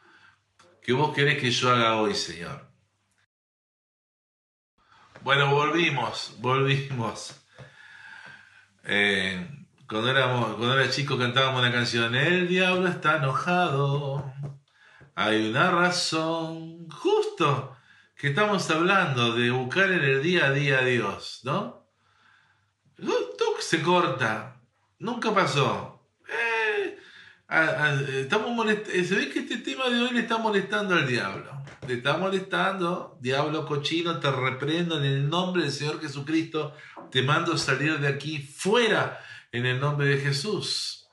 que 0.81 0.93
vos 0.93 1.13
querés 1.13 1.37
que 1.37 1.51
yo 1.51 1.69
haga 1.69 1.97
hoy, 1.97 2.15
Señor? 2.15 2.74
Bueno, 5.25 5.49
volvimos, 5.49 6.35
volvimos. 6.37 7.43
Eh, 8.83 9.65
cuando, 9.89 10.11
éramos, 10.11 10.55
cuando 10.55 10.79
era 10.79 10.91
chico 10.91 11.17
cantábamos 11.17 11.61
una 11.61 11.71
canción, 11.71 12.13
El 12.13 12.47
diablo 12.47 12.87
está 12.87 13.17
enojado, 13.17 14.31
hay 15.15 15.49
una 15.49 15.71
razón, 15.71 16.87
justo 16.91 17.75
que 18.15 18.27
estamos 18.27 18.69
hablando 18.69 19.33
de 19.33 19.49
buscar 19.49 19.91
en 19.91 20.03
el 20.03 20.21
día 20.21 20.45
a 20.45 20.51
día 20.51 20.77
a 20.77 20.85
Dios, 20.85 21.41
¿no? 21.43 21.87
Se 23.57 23.81
corta, 23.81 24.61
nunca 24.99 25.33
pasó. 25.33 25.94
Eh, 27.49 28.21
estamos 28.21 28.67
eh, 28.69 29.03
se 29.03 29.15
ve 29.15 29.29
que 29.29 29.39
este 29.39 29.57
tema 29.57 29.89
de 29.89 30.01
hoy 30.01 30.11
le 30.11 30.21
está 30.21 30.37
molestando 30.37 30.95
al 30.95 31.07
diablo 31.07 31.55
te 31.85 31.93
está 31.93 32.17
molestando, 32.17 33.17
diablo 33.21 33.65
cochino, 33.65 34.19
te 34.19 34.31
reprendo 34.31 34.97
en 34.97 35.05
el 35.05 35.29
nombre 35.29 35.63
del 35.63 35.71
Señor 35.71 36.01
Jesucristo, 36.01 36.73
te 37.11 37.21
mando 37.21 37.57
salir 37.57 37.99
de 37.99 38.07
aquí 38.07 38.39
fuera 38.39 39.21
en 39.51 39.65
el 39.65 39.79
nombre 39.79 40.07
de 40.07 40.17
Jesús. 40.17 41.07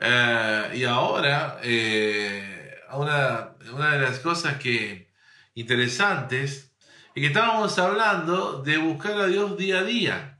Eh, 0.00 0.72
y 0.74 0.84
ahora, 0.84 1.58
eh, 1.62 2.74
una, 2.92 3.52
una, 3.72 3.92
de 3.92 4.00
las 4.00 4.18
cosas 4.18 4.56
que 4.58 5.10
interesantes 5.54 6.74
es 7.14 7.20
que 7.20 7.26
estábamos 7.26 7.78
hablando 7.78 8.62
de 8.62 8.78
buscar 8.78 9.18
a 9.20 9.26
Dios 9.26 9.56
día 9.56 9.80
a 9.80 9.84
día. 9.84 10.38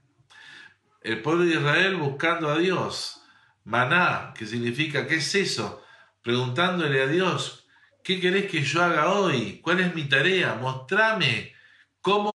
El 1.01 1.21
pueblo 1.23 1.45
de 1.45 1.55
Israel 1.55 1.97
buscando 1.97 2.49
a 2.49 2.59
Dios. 2.59 3.22
Maná, 3.64 4.35
que 4.37 4.46
significa, 4.46 5.07
¿qué 5.07 5.16
es 5.16 5.35
eso? 5.35 5.85
Preguntándole 6.22 7.03
a 7.03 7.07
Dios, 7.07 7.62
¿Qué 8.03 8.18
querés 8.20 8.51
que 8.51 8.62
yo 8.62 8.83
haga 8.83 9.12
hoy? 9.12 9.61
¿Cuál 9.62 9.81
es 9.81 9.94
mi 9.94 10.05
tarea? 10.05 10.57
Mostrame 10.57 11.53
cómo 12.01 12.35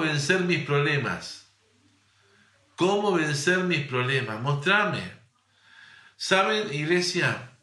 vencer 0.00 0.40
mis 0.42 0.64
problemas. 0.64 1.52
¿Cómo 2.76 3.12
vencer 3.12 3.64
mis 3.64 3.84
problemas? 3.86 4.40
Mostrame. 4.40 5.02
¿Saben, 6.16 6.72
iglesia? 6.72 7.58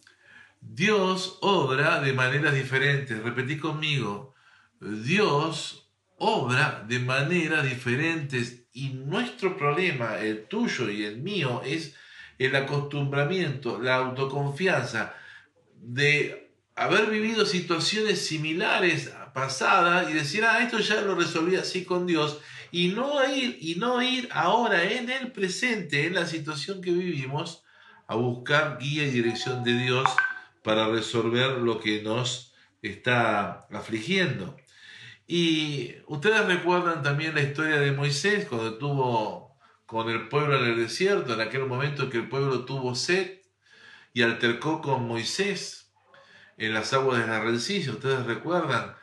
Dios 0.60 1.38
obra 1.42 2.02
de 2.02 2.12
maneras 2.12 2.54
diferentes. 2.54 3.24
Repetí 3.24 3.58
conmigo. 3.58 4.36
Dios 4.82 5.90
obra 6.18 6.84
de 6.86 7.00
maneras 7.00 7.64
diferentes 7.64 8.66
y 8.74 8.90
nuestro 8.90 9.56
problema, 9.56 10.20
el 10.20 10.48
tuyo 10.48 10.90
y 10.90 11.06
el 11.06 11.22
mío, 11.22 11.62
es 11.64 11.96
el 12.38 12.56
acostumbramiento, 12.56 13.80
la 13.80 13.96
autoconfianza 13.96 15.14
de 15.76 16.52
haber 16.76 17.08
vivido 17.08 17.46
situaciones 17.46 18.26
similares 18.26 19.14
pasadas 19.34 20.10
y 20.10 20.14
decir, 20.14 20.44
ah, 20.46 20.62
esto 20.62 20.80
ya 20.80 21.02
lo 21.02 21.16
resolví 21.16 21.56
así 21.56 21.86
con 21.86 22.08
Dios, 22.08 22.40
y 22.72 22.90
no 22.90 23.24
ir, 23.34 23.58
y 23.62 23.76
no 23.76 24.02
ir 24.02 24.28
ahora 24.32 24.84
en 24.84 25.10
el 25.10 25.32
presente, 25.32 26.08
en 26.08 26.16
la 26.16 26.26
situación 26.26 26.82
que 26.82 26.92
vivimos, 26.92 27.64
a 28.08 28.16
buscar 28.16 28.78
guía 28.80 29.04
y 29.04 29.12
dirección 29.12 29.64
de 29.64 29.78
Dios 29.78 30.08
para 30.64 30.88
resolver 30.88 31.52
lo 31.60 31.80
que 31.80 32.02
nos 32.02 32.54
está 32.82 33.68
afligiendo. 33.72 34.58
Y 35.28 35.96
ustedes 36.08 36.46
recuerdan 36.46 37.02
también 37.02 37.34
la 37.34 37.42
historia 37.42 37.78
de 37.78 37.92
Moisés 37.92 38.46
cuando 38.46 38.70
estuvo 38.70 39.45
con 39.86 40.10
el 40.10 40.28
pueblo 40.30 40.58
en 40.58 40.72
el 40.72 40.78
desierto, 40.78 41.34
en 41.34 41.42
aquel 41.42 41.66
momento 41.66 42.10
que 42.10 42.18
el 42.18 42.30
pueblo 42.30 42.66
tuvo 42.66 42.96
sed 42.96 43.42
y 44.14 44.22
altercó 44.22 44.82
con 44.82 45.08
Moisés 45.08 45.94
en 46.58 46.74
las 46.74 46.94
aguas 46.94 47.20
de 47.20 47.28
la 47.28 47.42
rencilla, 47.42 47.92
ustedes 47.92 48.26
recuerdan. 48.26 48.96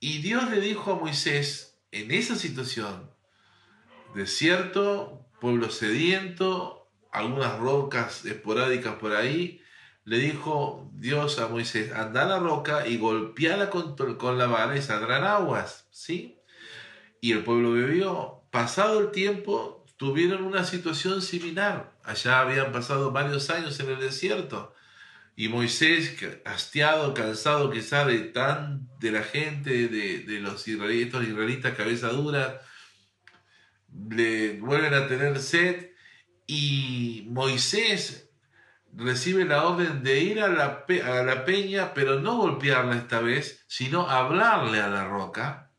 Y 0.00 0.18
Dios 0.18 0.50
le 0.50 0.60
dijo 0.60 0.92
a 0.92 0.98
Moisés, 0.98 1.78
en 1.92 2.10
esa 2.10 2.34
situación, 2.34 3.10
desierto, 4.14 5.28
pueblo 5.40 5.70
sediento, 5.70 6.90
algunas 7.12 7.58
rocas 7.58 8.24
esporádicas 8.24 8.96
por 8.96 9.14
ahí, 9.14 9.62
le 10.04 10.18
dijo 10.18 10.90
Dios 10.94 11.38
a 11.38 11.48
Moisés, 11.48 11.92
anda 11.92 12.22
a 12.22 12.26
la 12.26 12.38
roca 12.40 12.86
y 12.86 12.98
golpeala 12.98 13.70
con, 13.70 13.94
con 14.16 14.38
la 14.38 14.46
vara 14.46 14.76
y 14.76 14.82
saldrán 14.82 15.24
aguas, 15.24 15.86
¿sí? 15.90 16.40
Y 17.20 17.32
el 17.32 17.44
pueblo 17.44 17.72
bebió. 17.72 18.42
Pasado 18.50 19.00
el 19.00 19.12
tiempo, 19.12 19.81
tuvieron 20.02 20.42
una 20.42 20.64
situación 20.64 21.22
similar. 21.22 21.92
Allá 22.02 22.40
habían 22.40 22.72
pasado 22.72 23.12
varios 23.12 23.50
años 23.50 23.78
en 23.78 23.88
el 23.88 24.00
desierto. 24.00 24.74
Y 25.36 25.46
Moisés, 25.46 26.16
hastiado, 26.44 27.14
cansado 27.14 27.70
quizá 27.70 28.04
de 28.04 28.18
tan 28.18 28.88
de 28.98 29.12
la 29.12 29.22
gente, 29.22 29.86
de, 29.86 30.40
los 30.40 30.66
israelitas, 30.66 31.22
israelitas 31.22 31.76
cabeza 31.76 32.08
dura, 32.08 32.62
le 34.10 34.58
vuelven 34.58 34.92
a 34.92 35.06
tener 35.06 35.38
sed 35.38 35.92
y 36.48 37.28
Moisés 37.28 38.28
recibe 38.92 39.44
la 39.44 39.64
orden 39.64 40.02
de 40.02 40.18
ir 40.18 40.40
a 40.40 40.48
la, 40.48 40.84
a 41.04 41.22
la 41.22 41.44
peña, 41.44 41.94
pero 41.94 42.18
no 42.18 42.38
golpearla 42.38 42.96
esta 42.96 43.20
vez, 43.20 43.64
sino 43.68 44.10
hablarle 44.10 44.80
a 44.80 44.88
la 44.88 45.04
roca. 45.04 45.70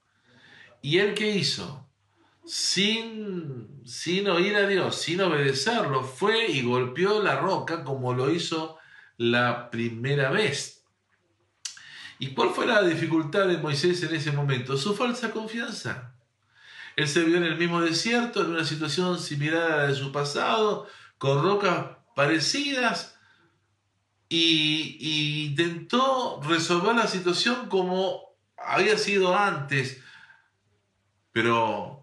¿Y 0.82 1.00
él 1.00 1.14
qué 1.14 1.28
hizo? 1.32 1.84
Sin, 2.46 3.82
sin 3.86 4.28
oír 4.28 4.56
a 4.56 4.68
Dios, 4.68 4.96
sin 4.96 5.22
obedecerlo, 5.22 6.04
fue 6.04 6.48
y 6.48 6.62
golpeó 6.62 7.22
la 7.22 7.38
roca 7.38 7.84
como 7.84 8.14
lo 8.14 8.30
hizo 8.32 8.78
la 9.18 9.70
primera 9.70 10.30
vez. 10.30 10.86
¿Y 12.20 12.34
cuál 12.34 12.50
fue 12.50 12.66
la 12.66 12.82
dificultad 12.84 13.48
de 13.48 13.58
Moisés 13.58 14.04
en 14.04 14.16
ese 14.16 14.32
momento? 14.32 14.78
Su 14.78 14.96
falsa 14.96 15.32
confianza. 15.32 16.16
Él 16.96 17.08
se 17.08 17.24
vio 17.24 17.38
en 17.38 17.44
el 17.44 17.58
mismo 17.58 17.82
desierto, 17.82 18.42
en 18.42 18.52
una 18.52 18.66
situación 18.66 19.20
similar 19.20 19.72
a 19.72 19.88
de 19.88 19.96
su 19.96 20.12
pasado, 20.12 20.88
con 21.18 21.42
rocas 21.42 21.98
parecidas, 22.16 23.14
y, 24.30 25.46
intentó 25.48 26.42
resolver 26.42 26.96
la 26.96 27.08
situación 27.08 27.70
como 27.70 28.36
había 28.58 28.98
sido 28.98 29.38
antes, 29.38 30.02
pero 31.32 32.03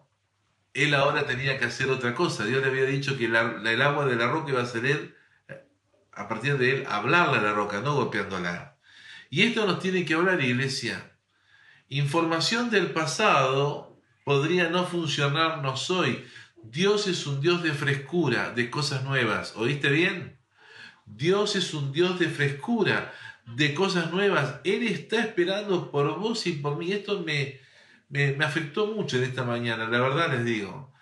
él 0.74 0.94
ahora 0.94 1.26
tenía 1.26 1.58
que 1.58 1.64
hacer 1.66 1.90
otra 1.90 2.14
cosa. 2.14 2.44
Dios 2.44 2.62
le 2.62 2.68
había 2.68 2.84
dicho 2.84 3.16
que 3.16 3.26
el 3.26 3.36
agua 3.36 4.06
de 4.06 4.16
la 4.16 4.28
roca 4.28 4.50
iba 4.50 4.62
a 4.62 4.66
ser 4.66 4.86
él, 4.86 5.14
a 6.12 6.28
partir 6.28 6.58
de 6.58 6.76
él, 6.76 6.86
hablarle 6.88 7.38
a 7.38 7.42
la 7.42 7.52
roca, 7.52 7.80
no 7.80 7.94
golpeándola. 7.94 8.76
Y 9.30 9.42
esto 9.42 9.66
nos 9.66 9.80
tiene 9.80 10.04
que 10.04 10.14
hablar, 10.14 10.40
iglesia. 10.42 11.12
Información 11.88 12.70
del 12.70 12.90
pasado 12.90 13.96
podría 14.24 14.68
no 14.68 14.86
funcionarnos 14.86 15.90
hoy. 15.90 16.24
Dios 16.62 17.06
es 17.06 17.26
un 17.26 17.40
Dios 17.40 17.62
de 17.62 17.72
frescura, 17.72 18.50
de 18.50 18.70
cosas 18.70 19.04
nuevas. 19.04 19.54
¿Oíste 19.56 19.88
bien? 19.88 20.38
Dios 21.06 21.56
es 21.56 21.74
un 21.74 21.92
Dios 21.92 22.18
de 22.18 22.28
frescura, 22.28 23.12
de 23.46 23.74
cosas 23.74 24.12
nuevas. 24.12 24.60
Él 24.64 24.86
está 24.86 25.20
esperando 25.20 25.90
por 25.90 26.18
vos 26.18 26.46
y 26.46 26.52
por 26.52 26.76
mí. 26.76 26.92
Esto 26.92 27.20
me, 27.20 27.60
me, 28.10 28.44
afectó 28.44 28.88
mucho 28.88 29.16
en 29.16 29.24
esta 29.24 29.44
mañana, 29.44 29.88
la 29.88 30.00
verdad 30.00 30.30
les 30.32 30.44
digo. 30.44 30.92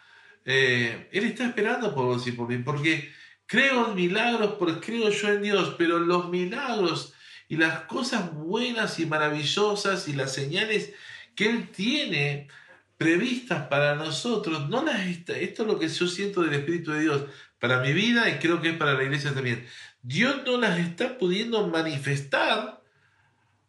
Eh, 0.44 1.08
él 1.12 1.24
está 1.24 1.46
esperando 1.46 1.94
por 1.94 2.06
vos 2.06 2.26
y 2.26 2.32
por 2.32 2.48
mí, 2.48 2.58
porque 2.58 3.12
creo 3.46 3.88
en 3.88 3.96
milagros, 3.96 4.54
porque 4.58 4.80
creo 4.80 5.10
yo 5.10 5.28
en 5.28 5.42
Dios, 5.42 5.74
pero 5.76 5.98
los 5.98 6.28
milagros 6.28 7.14
y 7.48 7.56
las 7.56 7.80
cosas 7.82 8.32
buenas 8.34 9.00
y 9.00 9.06
maravillosas 9.06 10.06
y 10.08 10.12
las 10.12 10.32
señales 10.32 10.92
que 11.34 11.48
Él 11.48 11.68
tiene 11.70 12.48
previstas 12.98 13.68
para 13.68 13.94
nosotros, 13.94 14.68
no 14.68 14.84
las 14.84 15.06
esto 15.06 15.32
es 15.34 15.58
lo 15.58 15.78
que 15.78 15.88
yo 15.88 16.06
siento 16.08 16.42
del 16.42 16.54
Espíritu 16.54 16.92
de 16.92 17.00
Dios 17.00 17.22
para 17.58 17.80
mi 17.80 17.92
vida 17.92 18.28
y 18.28 18.38
creo 18.38 18.60
que 18.60 18.70
es 18.70 18.76
para 18.76 18.94
la 18.94 19.04
iglesia 19.04 19.32
también. 19.32 19.66
Dios 20.02 20.42
no 20.44 20.58
las 20.58 20.78
está 20.78 21.16
pudiendo 21.16 21.66
manifestar 21.68 22.77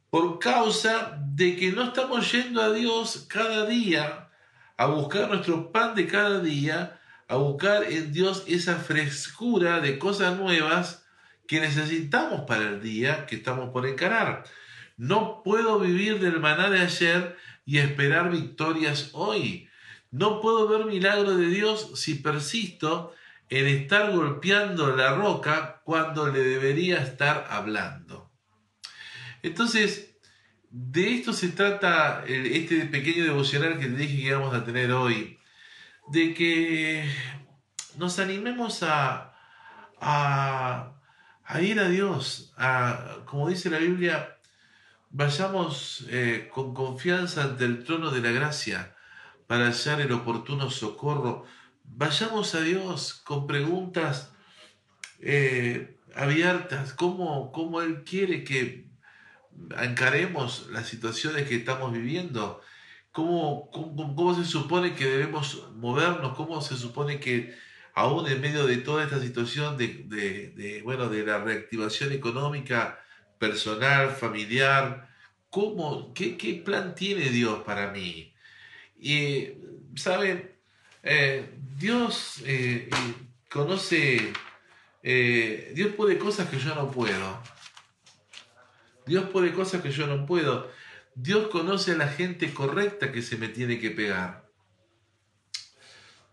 por 0.09 0.39
causa 0.39 1.19
de 1.35 1.55
que 1.55 1.71
no 1.71 1.83
estamos 1.83 2.31
yendo 2.31 2.61
a 2.61 2.71
Dios 2.71 3.27
cada 3.29 3.65
día 3.65 4.29
a 4.77 4.87
buscar 4.87 5.27
nuestro 5.29 5.71
pan 5.71 5.93
de 5.93 6.07
cada 6.07 6.39
día, 6.39 6.99
a 7.27 7.35
buscar 7.35 7.83
en 7.83 8.11
Dios 8.11 8.43
esa 8.47 8.77
frescura 8.77 9.81
de 9.81 9.99
cosas 9.99 10.37
nuevas 10.37 11.05
que 11.47 11.59
necesitamos 11.59 12.41
para 12.41 12.69
el 12.69 12.81
día 12.81 13.25
que 13.25 13.35
estamos 13.35 13.69
por 13.71 13.85
encarar. 13.85 14.45
No 14.97 15.43
puedo 15.43 15.79
vivir 15.79 16.19
del 16.19 16.39
maná 16.39 16.69
de 16.69 16.79
ayer 16.79 17.37
y 17.65 17.77
esperar 17.77 18.31
victorias 18.31 19.09
hoy. 19.13 19.69
No 20.11 20.41
puedo 20.41 20.67
ver 20.67 20.85
milagros 20.85 21.37
de 21.37 21.47
Dios 21.47 21.91
si 21.95 22.15
persisto 22.15 23.13
en 23.49 23.67
estar 23.67 24.11
golpeando 24.11 24.95
la 24.95 25.15
roca 25.15 25.81
cuando 25.83 26.27
le 26.27 26.39
debería 26.39 26.97
estar 26.97 27.47
hablando. 27.49 28.18
Entonces, 29.41 30.15
de 30.69 31.15
esto 31.15 31.33
se 31.33 31.49
trata 31.49 32.23
este 32.27 32.85
pequeño 32.85 33.23
devocional 33.23 33.79
que 33.79 33.87
te 33.87 33.95
dije 33.95 34.17
que 34.17 34.27
íbamos 34.27 34.53
a 34.53 34.63
tener 34.65 34.91
hoy, 34.91 35.39
de 36.11 36.33
que 36.33 37.09
nos 37.97 38.19
animemos 38.19 38.83
a, 38.83 39.35
a, 39.99 40.93
ir 41.61 41.79
a 41.79 41.89
Dios, 41.89 42.53
a, 42.57 43.17
como 43.25 43.49
dice 43.49 43.69
la 43.69 43.79
Biblia, 43.79 44.37
vayamos 45.09 46.05
eh, 46.09 46.49
con 46.53 46.73
confianza 46.73 47.43
ante 47.43 47.65
el 47.65 47.83
trono 47.83 48.11
de 48.11 48.21
la 48.21 48.31
gracia 48.31 48.95
para 49.47 49.65
hallar 49.65 50.01
el 50.01 50.11
oportuno 50.11 50.69
socorro. 50.69 51.45
Vayamos 51.83 52.53
a 52.53 52.61
Dios 52.61 53.13
con 53.25 53.47
preguntas 53.47 54.31
eh, 55.19 55.97
abiertas, 56.15 56.93
¿cómo, 56.93 57.51
cómo 57.51 57.81
Él 57.81 58.03
quiere 58.03 58.43
que 58.43 58.88
encaremos 59.81 60.67
las 60.71 60.87
situaciones 60.87 61.47
que 61.47 61.55
estamos 61.55 61.93
viviendo, 61.93 62.61
¿Cómo, 63.11 63.69
cómo, 63.71 64.35
se 64.35 64.45
supone 64.45 64.93
que 64.93 65.05
debemos 65.05 65.67
movernos, 65.75 66.35
cómo 66.37 66.61
se 66.61 66.77
supone 66.77 67.19
que 67.19 67.55
aún 67.95 68.27
en 68.27 68.39
medio 68.39 68.67
de 68.67 68.77
toda 68.77 69.03
esta 69.03 69.19
situación 69.19 69.77
de, 69.77 70.05
de, 70.55 70.81
bueno, 70.83 71.09
de 71.09 71.25
la 71.25 71.39
reactivación 71.39 72.11
económica, 72.13 73.03
personal, 73.39 74.11
familiar, 74.11 75.09
¿cómo, 75.49 76.13
qué, 76.13 76.37
qué 76.37 76.53
plan 76.53 76.93
tiene 76.93 77.29
Dios 77.29 77.63
para 77.65 77.91
mí? 77.91 78.33
Y, 78.99 79.49
¿saben? 79.95 80.51
Eh, 81.01 81.49
Dios 81.77 82.43
eh, 82.45 82.89
conoce, 83.49 84.33
eh, 85.01 85.71
Dios 85.75 85.93
puede 85.95 86.17
cosas 86.17 86.47
que 86.49 86.59
yo 86.59 86.75
no 86.75 86.91
puedo. 86.91 87.41
Dios 89.09 89.27
puede 89.31 89.53
cosas 89.53 89.81
que 89.81 89.91
yo 89.91 90.05
no 90.05 90.27
puedo. 90.27 90.71
Dios 91.15 91.47
conoce 91.47 91.93
a 91.93 91.97
la 91.97 92.07
gente 92.07 92.53
correcta 92.53 93.11
que 93.11 93.23
se 93.23 93.37
me 93.37 93.47
tiene 93.47 93.79
que 93.79 93.89
pegar. 93.89 94.47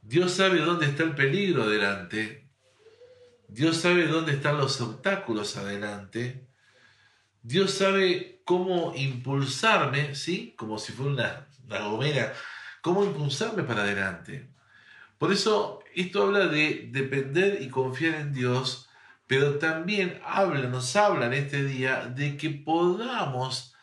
Dios 0.03 0.33
sabe 0.33 0.61
dónde 0.61 0.85
está 0.85 1.03
el 1.03 1.15
peligro 1.15 1.63
adelante. 1.63 2.51
Dios 3.49 3.79
sabe 3.79 4.07
dónde 4.07 4.33
están 4.33 4.59
los 4.59 4.79
obstáculos 4.83 5.57
adelante. 5.57 6.47
Dios 7.43 7.71
sabe 7.71 8.43
cómo 8.45 8.93
impulsarme, 8.95 10.15
¿sí? 10.15 10.55
Como 10.59 10.79
si 10.79 10.93
fuera 10.93 11.13
una, 11.13 11.49
una 11.65 11.89
gomera, 11.89 12.35
cómo 12.83 13.05
impulsarme 13.05 13.63
para 13.63 13.85
adelante. 13.85 14.51
Por 15.17 15.33
eso 15.33 15.81
esto 15.95 16.25
habla 16.25 16.47
de 16.47 16.91
depender 16.93 17.63
y 17.63 17.71
confiar 17.71 18.17
en 18.17 18.35
Dios, 18.35 18.86
pero 19.27 19.59
también 19.59 20.21
habla, 20.25 20.61
nos 20.69 20.95
habla 20.97 21.27
en 21.27 21.35
este 21.35 21.65
día 21.65 22.07
de 22.07 22.37
que 22.37 22.51
podamos 22.51 23.75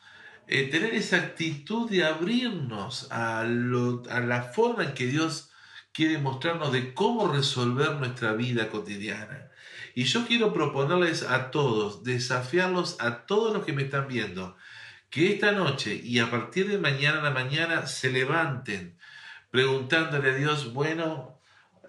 eh, 0.47 0.69
tener 0.69 0.93
esa 0.93 1.17
actitud 1.17 1.89
de 1.89 2.05
abrirnos 2.05 3.11
a, 3.11 3.41
a 3.41 3.45
la 3.45 4.43
forma 4.53 4.83
en 4.83 4.93
que 4.93 5.07
Dios 5.07 5.49
quiere 5.91 6.17
mostrarnos 6.17 6.71
de 6.71 6.93
cómo 6.93 7.31
resolver 7.31 7.95
nuestra 7.95 8.33
vida 8.33 8.69
cotidiana. 8.69 9.49
Y 9.95 10.05
yo 10.05 10.25
quiero 10.25 10.53
proponerles 10.53 11.23
a 11.23 11.51
todos, 11.51 12.03
desafiarlos 12.03 12.97
a 12.99 13.25
todos 13.25 13.53
los 13.53 13.63
que 13.63 13.73
me 13.73 13.83
están 13.83 14.07
viendo, 14.07 14.57
que 15.09 15.31
esta 15.33 15.51
noche 15.51 16.01
y 16.03 16.19
a 16.19 16.31
partir 16.31 16.67
de 16.67 16.79
mañana 16.79 17.19
a 17.19 17.23
la 17.23 17.29
mañana 17.29 17.85
se 17.85 18.11
levanten 18.11 18.97
preguntándole 19.51 20.31
a 20.31 20.33
Dios, 20.33 20.73
bueno, 20.73 21.39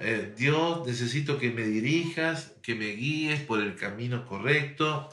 eh, 0.00 0.32
Dios, 0.36 0.86
necesito 0.86 1.38
que 1.38 1.50
me 1.50 1.62
dirijas, 1.64 2.54
que 2.62 2.74
me 2.74 2.88
guíes 2.88 3.40
por 3.40 3.60
el 3.60 3.76
camino 3.76 4.26
correcto. 4.26 5.08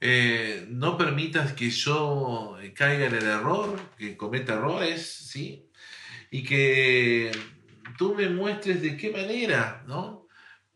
Eh, 0.00 0.66
no 0.70 0.96
permitas 0.96 1.52
que 1.52 1.70
yo 1.70 2.56
caiga 2.74 3.06
en 3.06 3.14
el 3.14 3.24
error, 3.24 3.78
que 3.98 4.16
cometa 4.16 4.54
errores, 4.54 5.06
¿sí? 5.06 5.68
Y 6.30 6.44
que 6.44 7.32
tú 7.98 8.14
me 8.14 8.28
muestres 8.28 8.82
de 8.82 8.96
qué 8.96 9.10
manera, 9.10 9.84
¿no? 9.86 10.26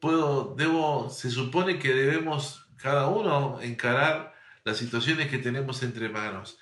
Puedo, 0.01 0.55
debo, 0.57 1.11
se 1.11 1.31
supone 1.31 1.79
que 1.79 1.95
debemos 1.95 2.69
cada 2.77 3.07
uno 3.07 3.61
encarar 3.63 4.35
las 4.65 4.79
situaciones 4.79 5.29
que 5.29 5.39
tenemos 5.39 5.83
entre 5.83 6.09
manos 6.09 6.59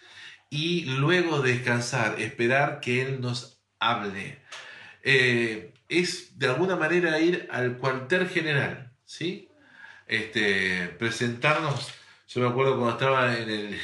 y 0.51 0.85
luego 0.85 1.41
descansar, 1.41 2.21
esperar 2.21 2.81
que 2.81 3.03
Él 3.03 3.21
nos 3.21 3.63
hable. 3.79 4.43
Eh, 5.03 5.73
es 5.91 6.39
de 6.39 6.47
alguna 6.47 6.77
manera 6.77 7.19
ir 7.21 7.49
al 7.51 7.77
cuartel 7.77 8.29
general, 8.29 8.93
¿sí? 9.05 9.51
Este, 10.07 10.89
presentarnos, 10.99 11.93
yo 12.29 12.41
me 12.41 12.49
acuerdo 12.49 12.77
cuando 12.77 12.93
estaba 12.93 13.37
en 13.37 13.51
el, 13.51 13.79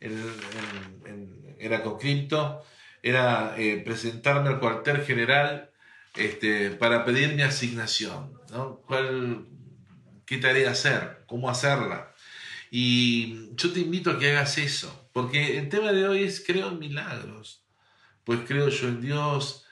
era 1.58 1.82
con 1.82 1.98
cripto, 1.98 2.64
era 3.02 3.54
eh, 3.56 3.80
presentarme 3.84 4.48
al 4.48 4.58
cuartel 4.58 5.04
general 5.04 5.70
este, 6.16 6.70
para 6.72 7.04
pedir 7.04 7.34
mi 7.34 7.42
asignación, 7.42 8.32
¿no? 8.50 8.80
¿Cuál, 8.86 9.46
¿Qué 10.26 10.38
tarea 10.38 10.72
hacer? 10.72 11.24
¿Cómo 11.26 11.48
hacerla? 11.48 12.12
Y 12.70 13.54
yo 13.54 13.72
te 13.72 13.80
invito 13.80 14.10
a 14.10 14.18
que 14.18 14.30
hagas 14.30 14.58
eso, 14.58 15.08
porque 15.12 15.58
el 15.58 15.68
tema 15.68 15.92
de 15.92 16.06
hoy 16.08 16.24
es 16.24 16.42
creo 16.44 16.68
en 16.68 16.78
milagros 16.78 17.64
pues 18.28 18.40
creo 18.46 18.68
yo 18.68 18.88
en 18.88 19.00
Dios 19.00 19.64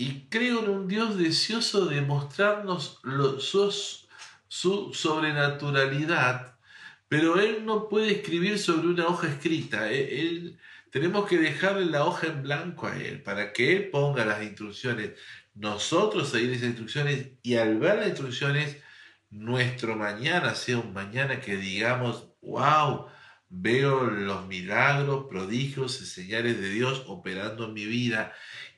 y 0.00 0.28
creo 0.30 0.64
en 0.64 0.70
un 0.70 0.88
Dios 0.88 1.18
deseoso 1.18 1.84
de 1.84 2.00
mostrarnos 2.00 3.02
su, 3.38 4.94
sobrenaturalidad, 4.94 6.56
pero 7.06 7.38
Él 7.38 7.66
no 7.66 7.86
puede 7.86 8.12
escribir 8.12 8.58
sobre 8.58 8.88
una 8.88 9.06
hoja 9.08 9.28
escrita. 9.28 9.92
E, 9.92 10.22
él, 10.22 10.58
tenemos 10.90 11.28
que 11.28 11.36
dejarle 11.36 11.84
la 11.84 12.06
hoja 12.06 12.28
en 12.28 12.42
blanco 12.42 12.86
a 12.86 12.96
Él 12.96 13.22
para 13.22 13.52
que 13.52 13.76
Él 13.76 13.90
ponga 13.90 14.24
las 14.24 14.42
instrucciones. 14.42 15.10
Nosotros 15.54 16.30
seguir 16.30 16.52
esas 16.52 16.68
instrucciones 16.68 17.32
y 17.42 17.56
al 17.56 17.78
ver 17.78 17.98
las 17.98 18.08
instrucciones 18.08 18.78
nuestro 19.28 19.96
mañana 19.96 20.54
sea 20.54 20.78
un 20.78 20.94
mañana 20.94 21.42
que 21.42 21.58
digamos, 21.58 22.26
wow, 22.40 23.06
veo 23.50 24.04
los 24.04 24.46
milagros, 24.46 25.26
prodigios 25.28 26.00
y 26.00 26.06
señales 26.06 26.58
de 26.58 26.70
Dios 26.70 27.04
operando 27.06 27.66
en 27.66 27.74
mi 27.74 27.84
vida. 27.84 28.32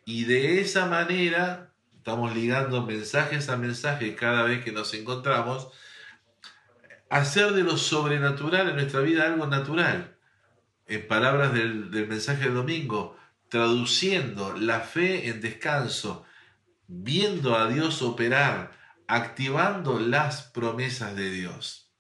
Y 0.05 0.25
de 0.25 0.61
esa 0.61 0.87
manera, 0.87 1.73
estamos 1.97 2.35
ligando 2.35 2.85
mensajes 2.85 3.49
a 3.49 3.57
mensajes 3.57 4.17
cada 4.17 4.43
vez 4.43 4.65
que 4.65 4.73
nos 4.73 4.93
encontramos, 4.95 5.69
hacer 7.09 7.53
de 7.53 7.63
lo 7.63 7.77
sobrenatural 7.77 8.71
en 8.71 8.77
nuestra 8.77 9.01
vida 9.01 9.27
algo 9.27 9.47
natural. 9.47 10.17
En 10.87 11.07
palabras 11.07 11.53
del, 11.53 11.91
del 11.91 12.09
mensaje 12.09 12.45
del 12.45 12.55
domingo, 12.55 13.17
traduciendo 13.49 14.57
la 14.57 14.81
fe 14.81 15.29
en 15.29 15.41
descanso, 15.41 16.25
viendo 16.89 17.57
a 17.57 17.69
Dios 17.69 18.03
operar, 18.03 18.73
activando 19.07 20.01
las 20.01 20.43
promesas 20.43 21.15
de 21.15 21.31
Dios. 21.31 21.91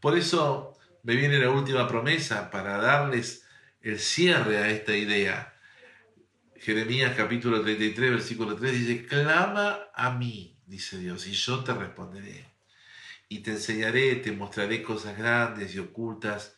Por 0.00 0.16
eso 0.16 0.76
me 1.02 1.14
viene 1.14 1.38
la 1.38 1.50
última 1.50 1.88
promesa 1.88 2.50
para 2.50 2.78
darles 2.78 3.46
el 3.80 3.98
cierre 3.98 4.58
a 4.58 4.68
esta 4.68 4.96
idea. 4.96 5.54
Jeremías 6.60 7.14
capítulo 7.16 7.62
33, 7.62 8.10
versículo 8.10 8.56
3 8.56 8.72
dice, 8.72 9.06
clama 9.06 9.78
a 9.94 10.10
mí, 10.10 10.58
dice 10.66 10.98
Dios, 10.98 11.26
y 11.26 11.32
yo 11.32 11.62
te 11.62 11.72
responderé. 11.72 12.52
Y 13.28 13.40
te 13.40 13.52
enseñaré, 13.52 14.16
te 14.16 14.32
mostraré 14.32 14.82
cosas 14.82 15.16
grandes 15.16 15.74
y 15.74 15.78
ocultas 15.78 16.56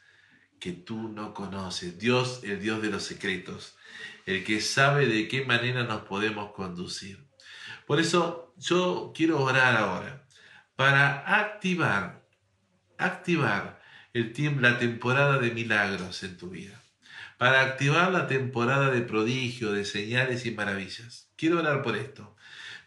que 0.58 0.72
tú 0.72 1.08
no 1.08 1.34
conoces. 1.34 1.98
Dios, 1.98 2.40
el 2.44 2.60
Dios 2.60 2.80
de 2.80 2.90
los 2.90 3.02
secretos, 3.02 3.76
el 4.24 4.44
que 4.44 4.60
sabe 4.60 5.06
de 5.06 5.28
qué 5.28 5.44
manera 5.44 5.84
nos 5.84 6.02
podemos 6.02 6.52
conducir. 6.52 7.26
Por 7.86 8.00
eso 8.00 8.54
yo 8.56 9.12
quiero 9.14 9.42
orar 9.42 9.76
ahora 9.76 10.26
para 10.76 11.40
activar, 11.40 12.26
activar 12.96 13.82
el 14.12 14.32
tiempo, 14.32 14.60
la 14.60 14.78
temporada 14.78 15.38
de 15.38 15.50
milagros 15.50 16.22
en 16.22 16.36
tu 16.36 16.50
vida, 16.50 16.79
para 17.40 17.62
activar 17.62 18.12
la 18.12 18.26
temporada 18.26 18.90
de 18.90 19.00
prodigio, 19.00 19.72
de 19.72 19.86
señales 19.86 20.44
y 20.44 20.50
maravillas. 20.50 21.30
Quiero 21.36 21.58
orar 21.58 21.80
por 21.80 21.96
esto, 21.96 22.36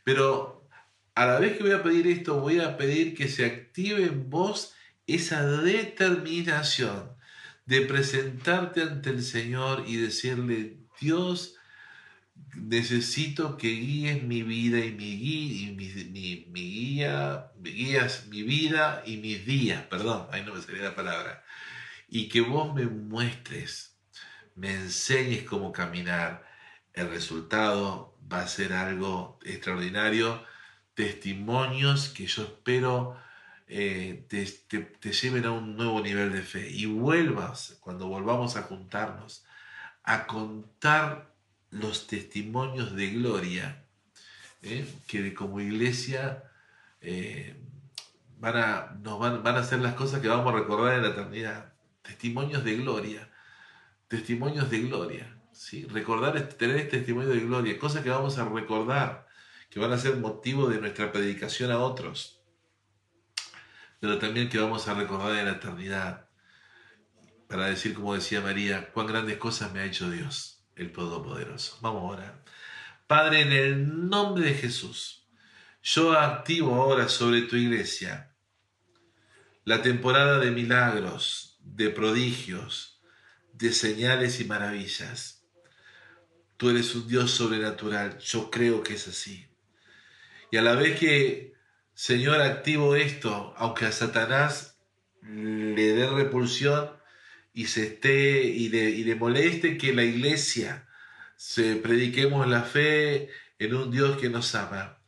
pero 0.04 0.70
a 1.16 1.26
la 1.26 1.40
vez 1.40 1.58
que 1.58 1.64
voy 1.64 1.72
a 1.72 1.82
pedir 1.82 2.06
esto, 2.06 2.40
voy 2.40 2.60
a 2.60 2.78
pedir 2.78 3.16
que 3.16 3.30
se 3.30 3.46
active 3.46 4.04
en 4.04 4.30
vos 4.30 4.76
esa 5.08 5.44
determinación 5.44 7.16
de 7.66 7.82
presentarte 7.82 8.84
ante 8.84 9.10
el 9.10 9.24
Señor 9.24 9.86
y 9.88 9.96
decirle, 9.96 10.78
Dios, 11.02 11.56
necesito 12.54 13.58
que 13.58 13.70
guíes 13.70 14.22
mi 14.22 14.44
vida 14.44 14.86
y 14.86 14.92
mi 14.92 15.14
y 15.14 15.72
mi, 15.76 16.46
mi, 16.52 16.62
guía, 16.62 17.52
guías 17.60 18.28
mi 18.28 18.44
vida 18.44 19.02
y 19.04 19.18
mis 19.18 19.48
días, 19.48 19.82
perdón, 19.88 20.28
ahí 20.32 20.44
no 20.46 20.54
me 20.54 20.62
salía 20.62 20.84
la 20.84 20.96
palabra, 20.96 21.44
y 22.08 22.30
que 22.30 22.42
vos 22.42 22.76
me 22.76 22.86
muestres, 22.86 23.93
me 24.56 24.74
enseñes 24.74 25.44
cómo 25.44 25.72
caminar. 25.72 26.46
El 26.94 27.10
resultado 27.10 28.18
va 28.32 28.42
a 28.42 28.48
ser 28.48 28.74
algo 28.74 29.40
extraordinario, 29.44 30.44
testimonios 30.94 32.10
que 32.10 32.28
yo 32.28 32.44
espero 32.44 33.18
eh, 33.68 34.26
te, 34.28 34.46
te 34.46 35.12
lleven 35.12 35.46
a 35.46 35.52
un 35.52 35.76
nuevo 35.76 36.02
nivel 36.02 36.32
de 36.32 36.42
fe 36.44 36.70
y 36.70 36.86
vuelvas, 36.86 37.78
cuando 37.82 38.08
volvamos 38.08 38.56
a 38.56 38.64
juntarnos, 38.64 39.46
a 40.04 40.28
contar 40.28 41.34
los 41.72 42.08
testimonios 42.08 42.96
de 42.96 43.10
gloria 43.10 43.84
¿eh? 44.64 44.88
que 45.08 45.34
como 45.34 45.60
iglesia 45.60 46.44
eh, 47.02 47.56
van, 48.40 48.58
a, 48.58 48.98
nos 49.02 49.20
van, 49.20 49.44
van, 49.44 49.56
a 49.56 49.64
ser 49.64 49.80
las 49.80 49.94
cosas 49.94 50.22
que 50.22 50.28
vamos 50.28 50.52
a 50.54 50.58
recordar 50.58 50.96
en 50.96 51.04
la 51.04 51.10
eternidad. 51.10 51.74
Testimonios 52.02 52.64
de 52.64 52.76
gloria, 52.78 53.30
testimonios 54.14 54.70
de 54.70 54.80
gloria. 54.82 55.42
¿sí? 55.52 55.86
Recordar, 55.86 56.40
tener 56.50 56.76
este 56.76 56.98
testimonio 56.98 57.30
de 57.30 57.40
gloria, 57.40 57.80
cosas 57.80 58.04
que 58.04 58.12
vamos 58.12 58.38
a 58.38 58.48
recordar, 58.48 59.28
que 59.72 59.80
van 59.80 59.92
a 59.92 59.98
ser 59.98 60.18
motivo 60.18 60.70
de 60.70 60.80
nuestra 60.80 61.12
predicación 61.12 61.72
a 61.72 61.80
otros, 61.80 62.40
pero 64.00 64.20
también 64.20 64.50
que 64.50 64.60
vamos 64.60 64.88
a 64.88 64.94
recordar 64.94 65.36
en 65.36 65.46
la 65.46 65.54
eternidad, 65.54 66.30
para 67.48 67.66
decir, 67.66 67.96
como 67.96 68.14
decía 68.14 68.40
María, 68.42 68.92
cuán 68.94 69.08
grandes 69.08 69.38
cosas 69.38 69.74
me 69.74 69.80
ha 69.80 69.86
hecho 69.86 70.12
Dios 70.12 70.64
el 70.76 70.92
Todopoderoso. 70.92 71.80
Vamos 71.82 72.04
a 72.04 72.18
orar. 72.18 72.44
Padre, 73.08 73.42
en 73.42 73.52
el 73.52 74.10
nombre 74.10 74.46
de 74.46 74.54
Jesús, 74.54 75.28
yo 75.82 76.14
activo 76.14 76.76
ahora 76.76 77.10
sobre 77.10 77.42
tu 77.44 77.56
iglesia 77.56 78.32
la 79.66 79.82
temporada 79.82 80.38
de 80.40 80.52
milagros, 80.52 81.58
de 81.62 81.90
prodigios, 81.90 82.93
de 83.54 83.72
señales 83.72 84.40
y 84.40 84.46
maravillas. 84.46 85.46
Tú 86.58 86.70
eres 86.70 86.94
un 86.96 87.08
Dios 87.08 87.32
sobrenatural, 87.32 88.20
yo 88.20 88.52
creo 88.52 88.84
que 88.84 88.94
es 88.94 89.08
así. 89.08 89.48
Y 90.52 90.58
a 90.58 90.62
la 90.62 90.76
vez 90.76 91.00
que, 91.00 91.54
Señor, 91.94 92.42
activo 92.42 92.96
esto, 92.96 93.54
aunque 93.58 93.86
a 93.86 93.92
Satanás 93.92 94.78
le 95.22 95.94
dé 95.94 96.08
repulsión, 96.08 96.92
y 97.54 97.68
se 97.68 97.84
esté 97.86 98.44
y 98.44 98.70
le, 98.70 99.16
moleste 99.16 99.78
que 99.78 99.94
la 99.94 100.04
iglesia 100.04 100.88
se 101.36 101.76
prediquemos 101.76 102.48
la 102.48 102.64
fe 102.64 103.30
en 103.60 103.76
un 103.76 103.92
Dios 103.92 104.18
que 104.20 104.30
nos 104.30 104.56
ama. 104.56 105.00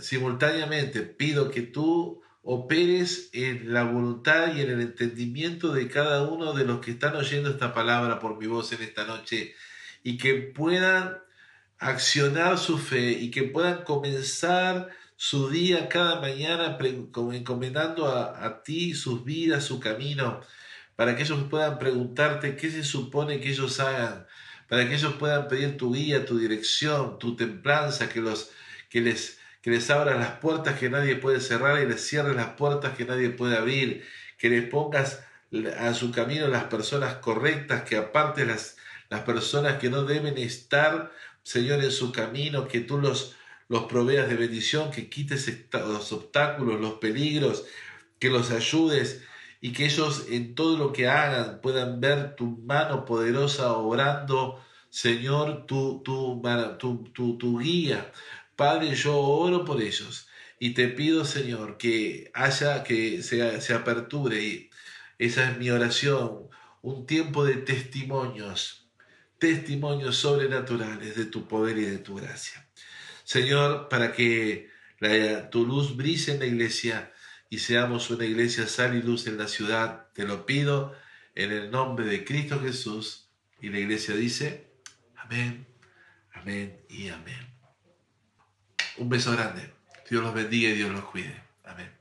simultáneamente 0.00 1.02
pido 1.02 1.50
que 1.50 1.62
tú 1.62 2.21
operes 2.42 3.30
en 3.32 3.72
la 3.72 3.84
voluntad 3.84 4.54
y 4.54 4.60
en 4.60 4.70
el 4.70 4.80
entendimiento 4.80 5.72
de 5.72 5.88
cada 5.88 6.22
uno 6.22 6.52
de 6.52 6.64
los 6.64 6.80
que 6.80 6.92
están 6.92 7.16
oyendo 7.16 7.50
esta 7.50 7.72
palabra 7.72 8.18
por 8.18 8.38
mi 8.38 8.46
voz 8.46 8.72
en 8.72 8.82
esta 8.82 9.04
noche 9.04 9.54
y 10.02 10.18
que 10.18 10.34
puedan 10.34 11.18
accionar 11.78 12.58
su 12.58 12.78
fe 12.78 13.12
y 13.12 13.30
que 13.30 13.44
puedan 13.44 13.84
comenzar 13.84 14.90
su 15.16 15.50
día 15.50 15.88
cada 15.88 16.20
mañana 16.20 16.76
encomendando 17.32 18.08
a, 18.08 18.44
a 18.44 18.62
ti 18.62 18.94
sus 18.94 19.24
vidas, 19.24 19.64
su 19.64 19.78
camino 19.78 20.40
para 20.96 21.16
que 21.16 21.22
ellos 21.22 21.44
puedan 21.50 21.78
preguntarte 21.78 22.56
qué 22.56 22.70
se 22.70 22.84
supone 22.84 23.40
que 23.40 23.50
ellos 23.50 23.80
hagan, 23.80 24.26
para 24.68 24.88
que 24.88 24.94
ellos 24.94 25.14
puedan 25.14 25.48
pedir 25.48 25.76
tu 25.76 25.94
guía, 25.94 26.26
tu 26.26 26.38
dirección, 26.38 27.18
tu 27.18 27.36
templanza, 27.36 28.08
que, 28.08 28.20
los, 28.20 28.50
que, 28.88 29.00
les, 29.00 29.38
que 29.62 29.70
les 29.70 29.88
abras 29.90 30.18
las 30.18 30.32
puertas 30.38 30.78
que 30.78 30.90
nadie 30.90 31.16
puede 31.16 31.40
cerrar 31.40 31.80
y 31.82 31.86
les 31.86 32.06
cierres 32.06 32.36
las 32.36 32.50
puertas 32.50 32.96
que 32.96 33.04
nadie 33.04 33.30
puede 33.30 33.56
abrir, 33.56 34.04
que 34.36 34.50
les 34.50 34.68
pongas 34.68 35.24
a 35.78 35.94
su 35.94 36.10
camino 36.10 36.48
las 36.48 36.64
personas 36.64 37.16
correctas, 37.16 37.82
que 37.82 37.96
aparte 37.96 38.44
las, 38.44 38.76
las 39.08 39.20
personas 39.20 39.78
que 39.78 39.90
no 39.90 40.04
deben 40.04 40.36
estar, 40.38 41.12
Señor, 41.42 41.82
en 41.82 41.92
su 41.92 42.12
camino, 42.12 42.66
que 42.66 42.80
tú 42.80 42.98
los, 42.98 43.36
los 43.68 43.84
proveas 43.84 44.28
de 44.28 44.36
bendición, 44.36 44.90
que 44.90 45.08
quites 45.08 45.50
los 45.72 46.12
obstáculos, 46.12 46.80
los 46.80 46.94
peligros, 46.94 47.64
que 48.18 48.30
los 48.30 48.50
ayudes 48.50 49.22
y 49.60 49.72
que 49.72 49.84
ellos 49.86 50.26
en 50.28 50.54
todo 50.54 50.76
lo 50.76 50.92
que 50.92 51.08
hagan 51.08 51.60
puedan 51.60 52.00
ver 52.00 52.34
tu 52.34 52.46
mano 52.46 53.04
poderosa 53.04 53.72
obrando, 53.72 54.60
Señor, 54.90 55.66
tu, 55.66 56.02
tu, 56.04 56.42
tu, 56.78 57.38
tu, 57.38 57.58
guía. 57.58 58.12
Padre, 58.56 58.94
yo 58.94 59.16
oro 59.18 59.64
por 59.64 59.80
ellos 59.82 60.28
y 60.58 60.74
te 60.74 60.88
pido, 60.88 61.24
Señor, 61.24 61.76
que 61.76 62.30
haya, 62.34 62.84
que 62.84 63.22
se, 63.22 63.60
se 63.60 63.74
aperture, 63.74 64.42
y 64.42 64.70
esa 65.18 65.50
es 65.50 65.58
mi 65.58 65.70
oración, 65.70 66.48
un 66.82 67.06
tiempo 67.06 67.44
de 67.44 67.56
testimonios, 67.56 68.88
testimonios 69.38 70.16
sobrenaturales 70.16 71.16
de 71.16 71.26
tu 71.26 71.48
poder 71.48 71.78
y 71.78 71.84
de 71.84 71.98
tu 71.98 72.14
gracia. 72.14 72.68
Señor, 73.24 73.88
para 73.88 74.12
que 74.12 74.70
tu 75.50 75.66
luz 75.66 75.96
brille 75.96 76.32
en 76.32 76.38
la 76.38 76.46
iglesia, 76.46 77.12
y 77.52 77.58
seamos 77.58 78.08
una 78.08 78.24
iglesia 78.24 78.66
sal 78.66 78.96
y 78.96 79.02
luz 79.02 79.26
en 79.26 79.36
la 79.36 79.46
ciudad. 79.46 80.06
Te 80.14 80.24
lo 80.24 80.46
pido 80.46 80.96
en 81.34 81.52
el 81.52 81.70
nombre 81.70 82.06
de 82.06 82.24
Cristo 82.24 82.58
Jesús. 82.58 83.28
Y 83.60 83.68
la 83.68 83.78
iglesia 83.78 84.14
dice, 84.14 84.72
amén, 85.16 85.66
amén 86.32 86.80
y 86.88 87.08
amén. 87.10 87.51
Un 88.98 89.08
beso 89.08 89.32
grande. 89.32 89.70
Dios 90.08 90.22
los 90.22 90.34
bendiga 90.34 90.70
y 90.70 90.74
Dios 90.74 90.90
los 90.90 91.04
cuide. 91.04 91.34
Amén. 91.64 91.91